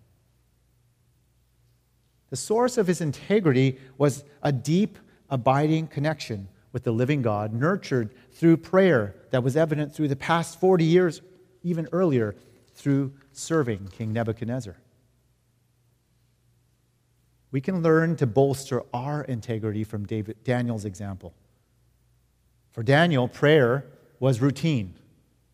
The 2.29 2.35
source 2.35 2.77
of 2.77 2.87
his 2.87 3.01
integrity 3.01 3.79
was 3.97 4.23
a 4.43 4.51
deep, 4.51 4.97
abiding 5.29 5.87
connection 5.87 6.47
with 6.71 6.83
the 6.83 6.91
living 6.91 7.21
God, 7.21 7.53
nurtured 7.53 8.13
through 8.31 8.57
prayer 8.57 9.15
that 9.31 9.43
was 9.43 9.57
evident 9.57 9.93
through 9.93 10.07
the 10.09 10.15
past 10.15 10.59
40 10.59 10.83
years, 10.85 11.21
even 11.63 11.87
earlier, 11.91 12.35
through 12.75 13.13
serving 13.31 13.87
King 13.87 14.13
Nebuchadnezzar. 14.13 14.77
We 17.51 17.61
can 17.61 17.81
learn 17.81 18.15
to 18.17 18.27
bolster 18.27 18.83
our 18.93 19.23
integrity 19.23 19.83
from 19.83 20.05
David, 20.05 20.43
Daniel's 20.43 20.85
example. 20.85 21.33
For 22.71 22.83
Daniel, 22.83 23.27
prayer 23.27 23.85
was 24.19 24.39
routine. 24.39 24.98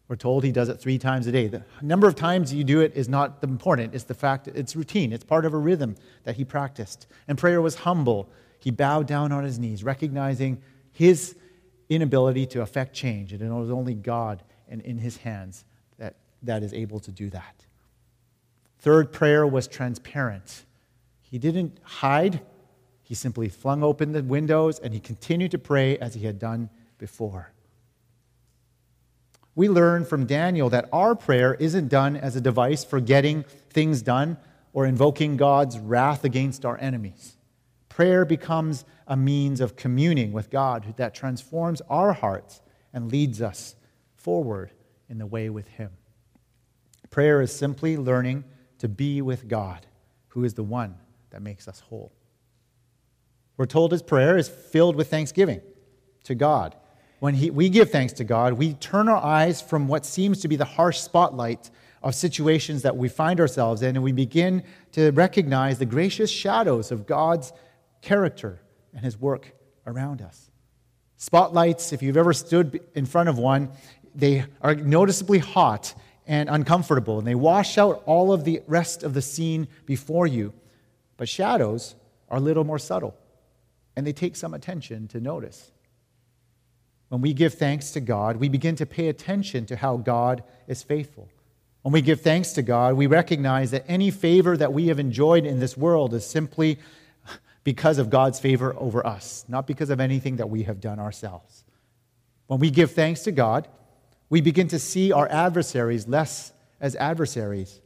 We're 0.07 0.15
told 0.15 0.43
he 0.43 0.51
does 0.51 0.69
it 0.69 0.79
three 0.79 0.99
times 0.99 1.25
a 1.25 1.31
day. 1.31 1.47
The 1.47 1.63
number 1.81 2.07
of 2.07 2.15
times 2.15 2.53
you 2.53 2.63
do 2.63 2.79
it 2.81 2.93
is 2.95 3.09
not 3.09 3.39
important. 3.41 3.95
It's 3.95 4.03
the 4.03 4.13
fact 4.13 4.47
it's 4.47 4.75
routine. 4.75 5.11
It's 5.11 5.23
part 5.23 5.45
of 5.45 5.53
a 5.53 5.57
rhythm 5.57 5.95
that 6.23 6.35
he 6.35 6.45
practiced. 6.45 7.07
And 7.27 7.37
prayer 7.37 7.61
was 7.61 7.75
humble. 7.75 8.29
He 8.59 8.69
bowed 8.69 9.07
down 9.07 9.31
on 9.31 9.43
his 9.43 9.57
knees, 9.57 9.83
recognizing 9.83 10.61
his 10.91 11.35
inability 11.89 12.45
to 12.47 12.61
affect 12.61 12.93
change. 12.93 13.33
And 13.33 13.41
it 13.41 13.49
was 13.49 13.71
only 13.71 13.95
God 13.95 14.43
and 14.69 14.81
in 14.81 14.99
his 14.99 15.17
hands 15.17 15.65
that, 15.97 16.15
that 16.43 16.61
is 16.61 16.73
able 16.73 16.99
to 16.99 17.11
do 17.11 17.29
that. 17.31 17.65
Third 18.79 19.11
prayer 19.11 19.47
was 19.47 19.67
transparent. 19.67 20.65
He 21.23 21.39
didn't 21.39 21.79
hide, 21.81 22.41
he 23.01 23.15
simply 23.15 23.49
flung 23.49 23.83
open 23.83 24.11
the 24.11 24.21
windows 24.21 24.77
and 24.79 24.93
he 24.93 24.99
continued 24.99 25.51
to 25.51 25.57
pray 25.57 25.97
as 25.97 26.13
he 26.13 26.25
had 26.25 26.37
done 26.37 26.69
before. 26.99 27.54
We 29.55 29.69
learn 29.69 30.05
from 30.05 30.25
Daniel 30.25 30.69
that 30.69 30.89
our 30.91 31.15
prayer 31.15 31.53
isn't 31.55 31.87
done 31.87 32.17
as 32.17 32.35
a 32.35 32.41
device 32.41 32.83
for 32.83 32.99
getting 32.99 33.43
things 33.69 34.01
done 34.01 34.37
or 34.73 34.85
invoking 34.85 35.37
God's 35.37 35.79
wrath 35.79 36.25
against 36.25 36.65
our 36.65 36.77
enemies. 36.79 37.37
Prayer 37.87 38.25
becomes 38.25 38.83
a 39.07 39.15
means 39.15 39.61
of 39.61 39.77
communing 39.77 40.33
with 40.33 40.49
God 40.49 40.95
that 40.97 41.15
transforms 41.15 41.81
our 41.89 42.11
hearts 42.11 42.61
and 42.93 43.09
leads 43.09 43.41
us 43.41 43.75
forward 44.15 44.71
in 45.09 45.17
the 45.17 45.25
way 45.25 45.49
with 45.49 45.69
Him. 45.69 45.91
Prayer 47.09 47.41
is 47.41 47.55
simply 47.55 47.95
learning 47.95 48.43
to 48.79 48.89
be 48.89 49.21
with 49.21 49.47
God, 49.47 49.85
who 50.29 50.43
is 50.43 50.55
the 50.55 50.63
one 50.63 50.95
that 51.29 51.41
makes 51.41 51.67
us 51.67 51.79
whole. 51.79 52.11
We're 53.57 53.65
told 53.65 53.91
his 53.91 54.01
prayer 54.01 54.37
is 54.37 54.49
filled 54.49 54.95
with 54.95 55.09
thanksgiving 55.09 55.61
to 56.25 56.35
God. 56.35 56.75
When 57.19 57.33
he, 57.33 57.49
we 57.49 57.69
give 57.69 57.91
thanks 57.91 58.13
to 58.13 58.23
God, 58.23 58.53
we 58.53 58.73
turn 58.73 59.07
our 59.07 59.23
eyes 59.23 59.61
from 59.61 59.87
what 59.87 60.05
seems 60.05 60.41
to 60.41 60.47
be 60.47 60.55
the 60.55 60.65
harsh 60.65 60.99
spotlight 60.99 61.69
of 62.03 62.13
situations 62.13 62.83
that 62.83 62.95
we 62.95 63.09
find 63.09 63.39
ourselves 63.39 63.81
in, 63.81 63.95
and 63.95 64.03
we 64.03 64.11
begin 64.11 64.63
to 64.91 65.11
recognize 65.11 65.79
the 65.79 65.85
gracious 65.85 66.29
shadows 66.29 66.91
of 66.91 67.07
God's 67.07 67.51
character 68.01 68.59
and 68.93 69.03
his 69.03 69.19
work 69.19 69.53
around 69.87 70.21
us. 70.21 70.51
Spotlights, 71.17 71.93
if 71.93 72.03
you've 72.03 72.17
ever 72.17 72.33
stood 72.33 72.81
in 72.93 73.05
front 73.05 73.29
of 73.29 73.37
one, 73.37 73.71
they 74.13 74.45
are 74.61 74.75
noticeably 74.75 75.39
hot 75.39 75.95
and 76.27 76.49
uncomfortable, 76.49 77.17
and 77.17 77.27
they 77.27 77.35
wash 77.35 77.77
out 77.77 78.03
all 78.05 78.33
of 78.33 78.43
the 78.43 78.61
rest 78.67 79.03
of 79.03 79.13
the 79.13 79.21
scene 79.21 79.67
before 79.85 80.27
you. 80.27 80.53
But 81.17 81.29
shadows 81.29 81.95
are 82.29 82.37
a 82.37 82.41
little 82.41 82.63
more 82.63 82.79
subtle, 82.79 83.15
and 83.95 84.05
they 84.05 84.13
take 84.13 84.35
some 84.35 84.53
attention 84.53 85.07
to 85.09 85.19
notice. 85.19 85.71
When 87.15 87.21
we 87.21 87.31
give 87.31 87.53
thanks 87.53 87.91
to 87.91 88.01
God, 88.01 88.35
we 88.35 88.49
begin 88.49 88.75
to 88.75 88.85
pay 88.85 89.07
attention 89.07 89.65
to 89.67 89.77
how 89.77 89.95
God 89.95 90.43
is 90.67 90.83
faithful. 90.83 91.29
When 91.81 91.93
we 91.93 92.01
give 92.01 92.19
thanks 92.19 92.51
to 92.51 92.61
God, 92.61 92.95
we 92.95 93.07
recognize 93.07 93.71
that 93.71 93.85
any 93.87 94.11
favor 94.11 94.57
that 94.57 94.73
we 94.73 94.87
have 94.87 94.99
enjoyed 94.99 95.45
in 95.45 95.61
this 95.61 95.77
world 95.77 96.13
is 96.13 96.25
simply 96.25 96.77
because 97.63 97.99
of 97.99 98.09
God's 98.09 98.41
favor 98.41 98.75
over 98.77 99.07
us, 99.07 99.45
not 99.47 99.65
because 99.65 99.89
of 99.89 100.01
anything 100.01 100.35
that 100.35 100.49
we 100.49 100.63
have 100.63 100.81
done 100.81 100.99
ourselves. 100.99 101.63
When 102.47 102.59
we 102.59 102.69
give 102.69 102.91
thanks 102.91 103.21
to 103.21 103.31
God, 103.31 103.69
we 104.29 104.41
begin 104.41 104.67
to 104.67 104.77
see 104.77 105.13
our 105.13 105.29
adversaries 105.29 106.09
less 106.09 106.51
as 106.81 106.97
adversaries, 106.97 107.79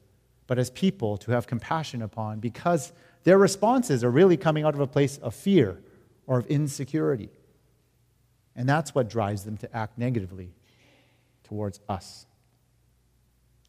but 0.47 0.57
as 0.57 0.71
people 0.71 1.17
to 1.17 1.33
have 1.33 1.45
compassion 1.45 2.01
upon 2.01 2.39
because 2.39 2.93
their 3.25 3.37
responses 3.37 4.03
are 4.03 4.09
really 4.09 4.37
coming 4.37 4.63
out 4.63 4.73
of 4.73 4.79
a 4.79 4.87
place 4.87 5.19
of 5.19 5.35
fear 5.35 5.77
or 6.25 6.39
of 6.39 6.47
insecurity. 6.47 7.29
And 8.60 8.67
that's 8.67 8.93
what 8.93 9.10
drives 9.10 9.45
them 9.45 9.56
to 9.60 9.74
act 9.74 9.98
negatively 9.98 10.54
towards 11.45 11.80
us. 11.88 12.26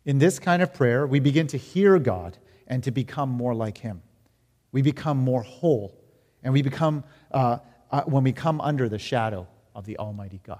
In 0.05 0.18
this 0.18 0.40
kind 0.40 0.62
of 0.62 0.74
prayer, 0.74 1.07
we 1.07 1.20
begin 1.20 1.46
to 1.46 1.57
hear 1.57 1.96
God 2.00 2.37
and 2.66 2.83
to 2.83 2.90
become 2.90 3.29
more 3.29 3.55
like 3.55 3.79
Him. 3.79 4.03
We 4.72 4.83
become 4.83 5.16
more 5.16 5.42
whole, 5.42 5.96
and 6.42 6.53
we 6.53 6.62
become, 6.62 7.05
uh, 7.31 7.59
uh, 7.92 8.03
when 8.03 8.24
we 8.24 8.33
come 8.33 8.61
under 8.61 8.88
the 8.88 8.98
shadow 8.98 9.46
of 9.76 9.87
the 9.87 9.96
Almighty 9.96 10.40
God. 10.44 10.59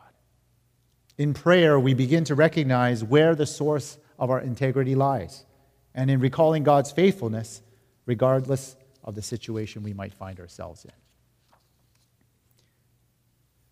In 1.19 1.35
prayer, 1.35 1.81
we 1.81 1.95
begin 1.95 2.23
to 2.25 2.37
recognize 2.37 3.03
where 3.03 3.35
the 3.35 3.47
source 3.47 3.99
of 4.17 4.31
our 4.31 4.39
integrity 4.39 4.95
lies. 4.95 5.45
And 5.93 6.09
in 6.09 6.21
recalling 6.21 6.63
God's 6.63 6.93
faithfulness, 6.93 7.63
regardless 8.07 8.77
of 9.03 9.17
the 9.17 9.23
situation 9.23 9.83
we 9.83 9.93
might 9.93 10.15
find 10.15 10.39
ourselves 10.39 10.85
in. 10.85 10.93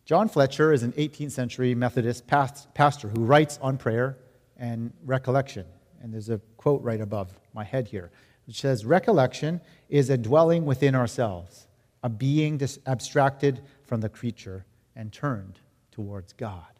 John 0.08 0.26
Fletcher 0.30 0.72
is 0.72 0.84
an 0.84 0.92
18th 0.92 1.32
century 1.32 1.74
Methodist 1.74 2.26
pastor 2.26 3.08
who 3.10 3.26
writes 3.26 3.58
on 3.60 3.76
prayer 3.76 4.16
and 4.56 4.90
recollection. 5.04 5.66
And 6.00 6.14
there's 6.14 6.30
a 6.30 6.38
quote 6.56 6.80
right 6.82 7.02
above 7.02 7.38
my 7.52 7.62
head 7.62 7.88
here, 7.88 8.10
which 8.46 8.58
says 8.58 8.86
Recollection 8.86 9.60
is 9.90 10.08
a 10.08 10.16
dwelling 10.16 10.64
within 10.64 10.94
ourselves, 10.94 11.66
a 12.02 12.08
being 12.08 12.58
abstracted 12.86 13.60
from 13.82 14.00
the 14.00 14.08
creature 14.08 14.64
and 14.96 15.12
turned 15.12 15.58
towards 15.90 16.32
God. 16.32 16.72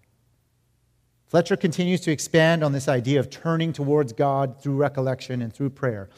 Fletcher 1.27 1.59
continues 1.59 2.01
to 2.01 2.11
expand 2.11 2.65
on 2.65 2.73
this 2.73 2.89
idea 2.89 3.21
of 3.21 3.29
turning 3.29 3.75
towards 3.75 4.15
God 4.15 4.63
through 4.63 4.77
recollection 4.77 5.43
and 5.43 5.53
through 5.53 5.69
prayer. 5.69 6.09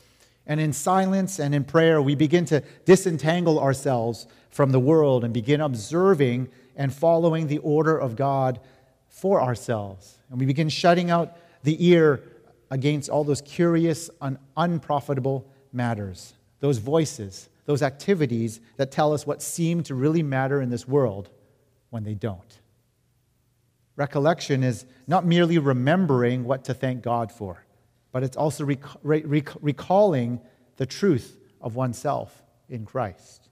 And 0.50 0.58
in 0.60 0.72
silence 0.72 1.38
and 1.38 1.54
in 1.54 1.62
prayer, 1.62 2.02
we 2.02 2.16
begin 2.16 2.44
to 2.46 2.64
disentangle 2.84 3.60
ourselves 3.60 4.26
from 4.50 4.72
the 4.72 4.80
world 4.80 5.22
and 5.22 5.32
begin 5.32 5.60
observing 5.60 6.48
and 6.74 6.92
following 6.92 7.46
the 7.46 7.58
order 7.58 7.96
of 7.96 8.16
God 8.16 8.58
for 9.06 9.40
ourselves. 9.40 10.18
And 10.28 10.40
we 10.40 10.46
begin 10.46 10.68
shutting 10.68 11.08
out 11.08 11.36
the 11.62 11.86
ear 11.86 12.24
against 12.68 13.08
all 13.08 13.22
those 13.22 13.40
curious 13.42 14.10
and 14.20 14.38
unprofitable 14.56 15.46
matters, 15.72 16.34
those 16.58 16.78
voices, 16.78 17.48
those 17.66 17.80
activities 17.80 18.60
that 18.76 18.90
tell 18.90 19.12
us 19.12 19.24
what 19.24 19.42
seem 19.42 19.84
to 19.84 19.94
really 19.94 20.24
matter 20.24 20.60
in 20.60 20.68
this 20.68 20.88
world 20.88 21.30
when 21.90 22.02
they 22.02 22.14
don't. 22.14 22.58
Recollection 23.94 24.64
is 24.64 24.84
not 25.06 25.24
merely 25.24 25.58
remembering 25.58 26.42
what 26.42 26.64
to 26.64 26.74
thank 26.74 27.02
God 27.02 27.30
for, 27.30 27.64
but 28.12 28.22
it's 28.22 28.36
also 28.36 28.64
rec- 28.64 28.82
rec- 29.02 29.62
recalling 29.62 30.40
the 30.76 30.86
truth 30.86 31.36
of 31.60 31.76
oneself 31.76 32.42
in 32.68 32.84
Christ. 32.84 33.48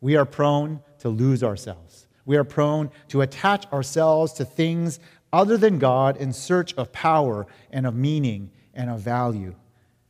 We 0.00 0.16
are 0.16 0.24
prone 0.24 0.80
to 1.00 1.08
lose 1.08 1.42
ourselves. 1.42 2.06
We 2.24 2.36
are 2.36 2.44
prone 2.44 2.90
to 3.08 3.22
attach 3.22 3.66
ourselves 3.72 4.32
to 4.34 4.44
things 4.44 5.00
other 5.32 5.56
than 5.56 5.78
God 5.78 6.16
in 6.16 6.32
search 6.32 6.74
of 6.74 6.92
power 6.92 7.46
and 7.70 7.86
of 7.86 7.94
meaning 7.94 8.50
and 8.74 8.90
of 8.90 9.00
value. 9.00 9.54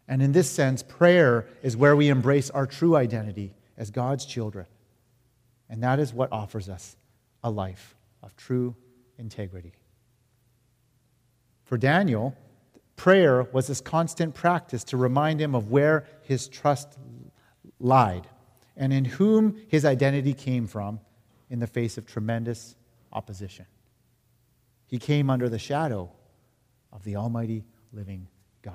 And 0.07 0.23
in 0.23 0.33
this 0.33 0.51
sense, 0.51 0.83
prayer 0.83 1.47
is 1.63 1.77
where 1.77 1.95
we 1.95 2.09
embrace 2.09 2.51
our 2.51 2.67
true 2.67 2.97
identity 2.97 3.55
as 3.77 3.91
God's 3.91 4.25
children. 4.25 4.67
And 5.69 5.83
that 5.83 5.99
is 5.99 6.13
what 6.13 6.33
offers 6.33 6.69
us 6.69 6.97
a 7.45 7.51
life 7.51 7.95
of 8.23 8.35
true 8.37 8.75
integrity. 9.19 9.75
For 11.65 11.77
Daniel, 11.77 12.35
prayer 12.99 13.45
was 13.53 13.69
his 13.69 13.81
constant 13.81 14.35
practice 14.35 14.85
to 14.85 14.99
remind 14.99 15.41
him 15.41 15.55
of 15.55 15.71
where 15.71 16.05
his 16.23 16.49
trust 16.49 16.99
lied 17.81 18.27
and 18.77 18.93
in 18.93 19.07
whom 19.07 19.57
his 19.69 19.87
identity 19.87 20.35
came 20.35 20.67
from 20.67 21.01
in 21.49 21.61
the 21.61 21.67
face 21.67 21.97
of 21.97 22.05
tremendous 22.05 22.77
opposition. 23.13 23.65
He 24.87 24.99
came 24.99 25.31
under 25.31 25.49
the 25.49 25.59
shadow 25.59 26.11
of 26.93 27.05
the 27.05 27.17
Almighty 27.17 27.65
living 27.93 28.29
God. 28.61 28.75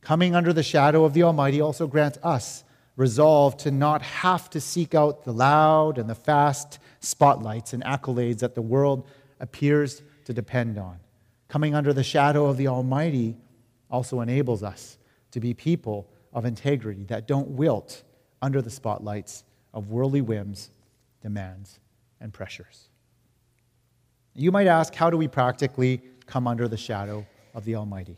Coming 0.00 0.34
under 0.34 0.52
the 0.52 0.62
shadow 0.62 1.04
of 1.04 1.12
the 1.12 1.22
Almighty 1.24 1.60
also 1.60 1.86
grants 1.86 2.18
us 2.22 2.64
resolve 2.96 3.56
to 3.56 3.70
not 3.70 4.02
have 4.02 4.50
to 4.50 4.60
seek 4.60 4.94
out 4.94 5.24
the 5.24 5.32
loud 5.32 5.98
and 5.98 6.08
the 6.08 6.14
fast 6.14 6.78
spotlights 7.00 7.72
and 7.72 7.82
accolades 7.84 8.40
that 8.40 8.54
the 8.54 8.62
world 8.62 9.06
appears 9.40 10.02
to 10.24 10.32
depend 10.32 10.78
on. 10.78 10.98
Coming 11.52 11.74
under 11.74 11.92
the 11.92 12.02
shadow 12.02 12.46
of 12.46 12.56
the 12.56 12.68
Almighty 12.68 13.36
also 13.90 14.22
enables 14.22 14.62
us 14.62 14.96
to 15.32 15.38
be 15.38 15.52
people 15.52 16.08
of 16.32 16.46
integrity 16.46 17.04
that 17.08 17.28
don't 17.28 17.46
wilt 17.46 18.04
under 18.40 18.62
the 18.62 18.70
spotlights 18.70 19.44
of 19.74 19.90
worldly 19.90 20.22
whims, 20.22 20.70
demands, 21.20 21.78
and 22.22 22.32
pressures. 22.32 22.88
You 24.34 24.50
might 24.50 24.66
ask, 24.66 24.94
how 24.94 25.10
do 25.10 25.18
we 25.18 25.28
practically 25.28 26.00
come 26.24 26.48
under 26.48 26.68
the 26.68 26.78
shadow 26.78 27.26
of 27.54 27.66
the 27.66 27.74
Almighty? 27.74 28.16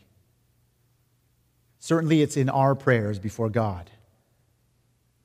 Certainly, 1.81 2.23
it's 2.23 2.37
in 2.37 2.49
our 2.49 2.77
prayers 2.77 3.19
before 3.19 3.51
God. 3.51 3.91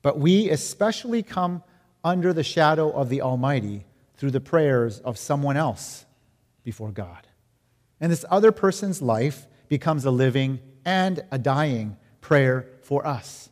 But 0.02 0.18
we 0.18 0.50
especially 0.50 1.22
come 1.22 1.62
under 2.02 2.32
the 2.32 2.42
shadow 2.42 2.90
of 2.90 3.08
the 3.08 3.22
Almighty 3.22 3.84
through 4.16 4.32
the 4.32 4.40
prayers 4.40 4.98
of 4.98 5.16
someone 5.16 5.56
else 5.56 6.06
before 6.64 6.90
God. 6.90 7.28
And 8.00 8.10
this 8.10 8.24
other 8.30 8.52
person's 8.52 9.02
life 9.02 9.46
becomes 9.68 10.04
a 10.04 10.10
living 10.10 10.60
and 10.84 11.24
a 11.30 11.38
dying 11.38 11.96
prayer 12.20 12.66
for 12.82 13.06
us 13.06 13.50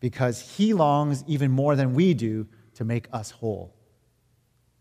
because 0.00 0.56
he 0.56 0.72
longs 0.72 1.24
even 1.26 1.50
more 1.50 1.76
than 1.76 1.94
we 1.94 2.14
do 2.14 2.46
to 2.74 2.84
make 2.84 3.08
us 3.12 3.30
whole. 3.30 3.74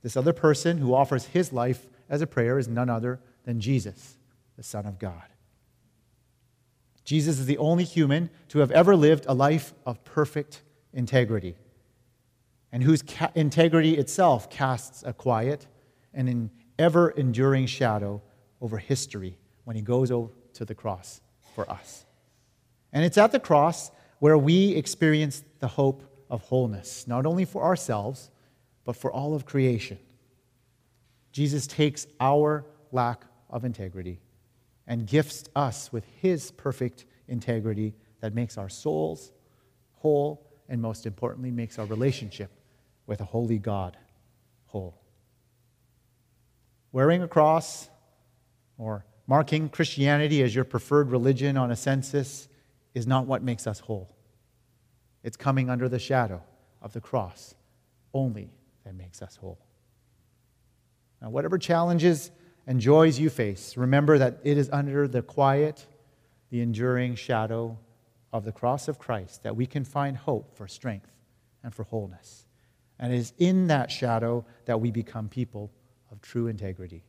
This 0.01 0.17
other 0.17 0.33
person 0.33 0.77
who 0.77 0.93
offers 0.93 1.25
his 1.25 1.51
life 1.51 1.87
as 2.09 2.21
a 2.21 2.27
prayer 2.27 2.59
is 2.59 2.67
none 2.67 2.89
other 2.89 3.19
than 3.43 3.59
Jesus, 3.59 4.17
the 4.55 4.63
Son 4.63 4.85
of 4.85 4.99
God. 4.99 5.23
Jesus 7.03 7.39
is 7.39 7.45
the 7.45 7.57
only 7.57 7.83
human 7.83 8.29
to 8.49 8.59
have 8.59 8.71
ever 8.71 8.95
lived 8.95 9.25
a 9.27 9.33
life 9.33 9.73
of 9.85 10.03
perfect 10.03 10.63
integrity, 10.93 11.55
and 12.71 12.83
whose 12.83 13.01
ca- 13.01 13.31
integrity 13.35 13.97
itself 13.97 14.49
casts 14.49 15.03
a 15.05 15.13
quiet 15.13 15.67
and 16.13 16.27
an 16.27 16.51
ever 16.79 17.09
enduring 17.09 17.67
shadow 17.67 18.21
over 18.61 18.77
history 18.77 19.37
when 19.63 19.75
he 19.75 19.81
goes 19.81 20.11
over 20.11 20.31
to 20.53 20.65
the 20.65 20.75
cross 20.75 21.21
for 21.53 21.69
us. 21.69 22.05
And 22.93 23.03
it's 23.03 23.17
at 23.17 23.31
the 23.31 23.39
cross 23.39 23.91
where 24.19 24.37
we 24.37 24.69
experience 24.75 25.43
the 25.59 25.67
hope 25.67 26.03
of 26.29 26.41
wholeness, 26.43 27.07
not 27.07 27.25
only 27.25 27.45
for 27.45 27.63
ourselves, 27.63 28.31
but 28.83 28.95
for 28.95 29.11
all 29.11 29.35
of 29.35 29.45
creation. 29.45 29.99
Jesus 31.31 31.67
takes 31.67 32.07
our 32.19 32.65
lack 32.91 33.23
of 33.49 33.65
integrity 33.65 34.19
and 34.87 35.05
gifts 35.05 35.45
us 35.55 35.91
with 35.91 36.05
his 36.21 36.51
perfect 36.51 37.05
integrity 37.27 37.93
that 38.21 38.33
makes 38.33 38.57
our 38.57 38.69
souls 38.69 39.31
whole 39.95 40.47
and, 40.69 40.81
most 40.81 41.05
importantly, 41.05 41.51
makes 41.51 41.77
our 41.77 41.85
relationship 41.85 42.51
with 43.05 43.21
a 43.21 43.25
holy 43.25 43.59
God 43.59 43.97
whole. 44.67 45.01
Wearing 46.91 47.21
a 47.21 47.27
cross 47.27 47.89
or 48.77 49.05
marking 49.27 49.69
Christianity 49.69 50.43
as 50.43 50.53
your 50.53 50.65
preferred 50.65 51.09
religion 51.09 51.57
on 51.57 51.71
a 51.71 51.75
census 51.75 52.47
is 52.93 53.07
not 53.07 53.25
what 53.25 53.43
makes 53.43 53.67
us 53.67 53.79
whole. 53.79 54.15
It's 55.23 55.37
coming 55.37 55.69
under 55.69 55.89
the 55.89 55.99
shadow 55.99 56.41
of 56.81 56.93
the 56.93 57.01
cross 57.01 57.55
only 58.13 58.51
that 58.83 58.95
makes 58.95 59.21
us 59.21 59.35
whole. 59.35 59.59
Now, 61.21 61.29
whatever 61.29 61.57
challenges 61.57 62.31
and 62.67 62.79
joys 62.79 63.19
you 63.19 63.29
face, 63.29 63.77
remember 63.77 64.17
that 64.17 64.39
it 64.43 64.57
is 64.57 64.69
under 64.71 65.07
the 65.07 65.21
quiet, 65.21 65.85
the 66.49 66.61
enduring 66.61 67.15
shadow 67.15 67.77
of 68.31 68.45
the 68.45 68.51
cross 68.51 68.87
of 68.87 68.99
Christ 68.99 69.43
that 69.43 69.55
we 69.55 69.65
can 69.65 69.83
find 69.83 70.15
hope 70.17 70.55
for 70.55 70.67
strength 70.67 71.11
and 71.63 71.73
for 71.73 71.83
wholeness. 71.83 72.45
And 72.99 73.13
it 73.13 73.17
is 73.17 73.33
in 73.37 73.67
that 73.67 73.91
shadow 73.91 74.45
that 74.65 74.79
we 74.79 74.91
become 74.91 75.27
people 75.27 75.71
of 76.11 76.21
true 76.21 76.47
integrity. 76.47 77.03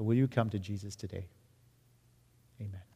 So, 0.00 0.04
will 0.04 0.14
you 0.14 0.28
come 0.28 0.48
to 0.48 0.58
Jesus 0.58 0.96
today? 0.96 1.26
Amen. 2.58 2.89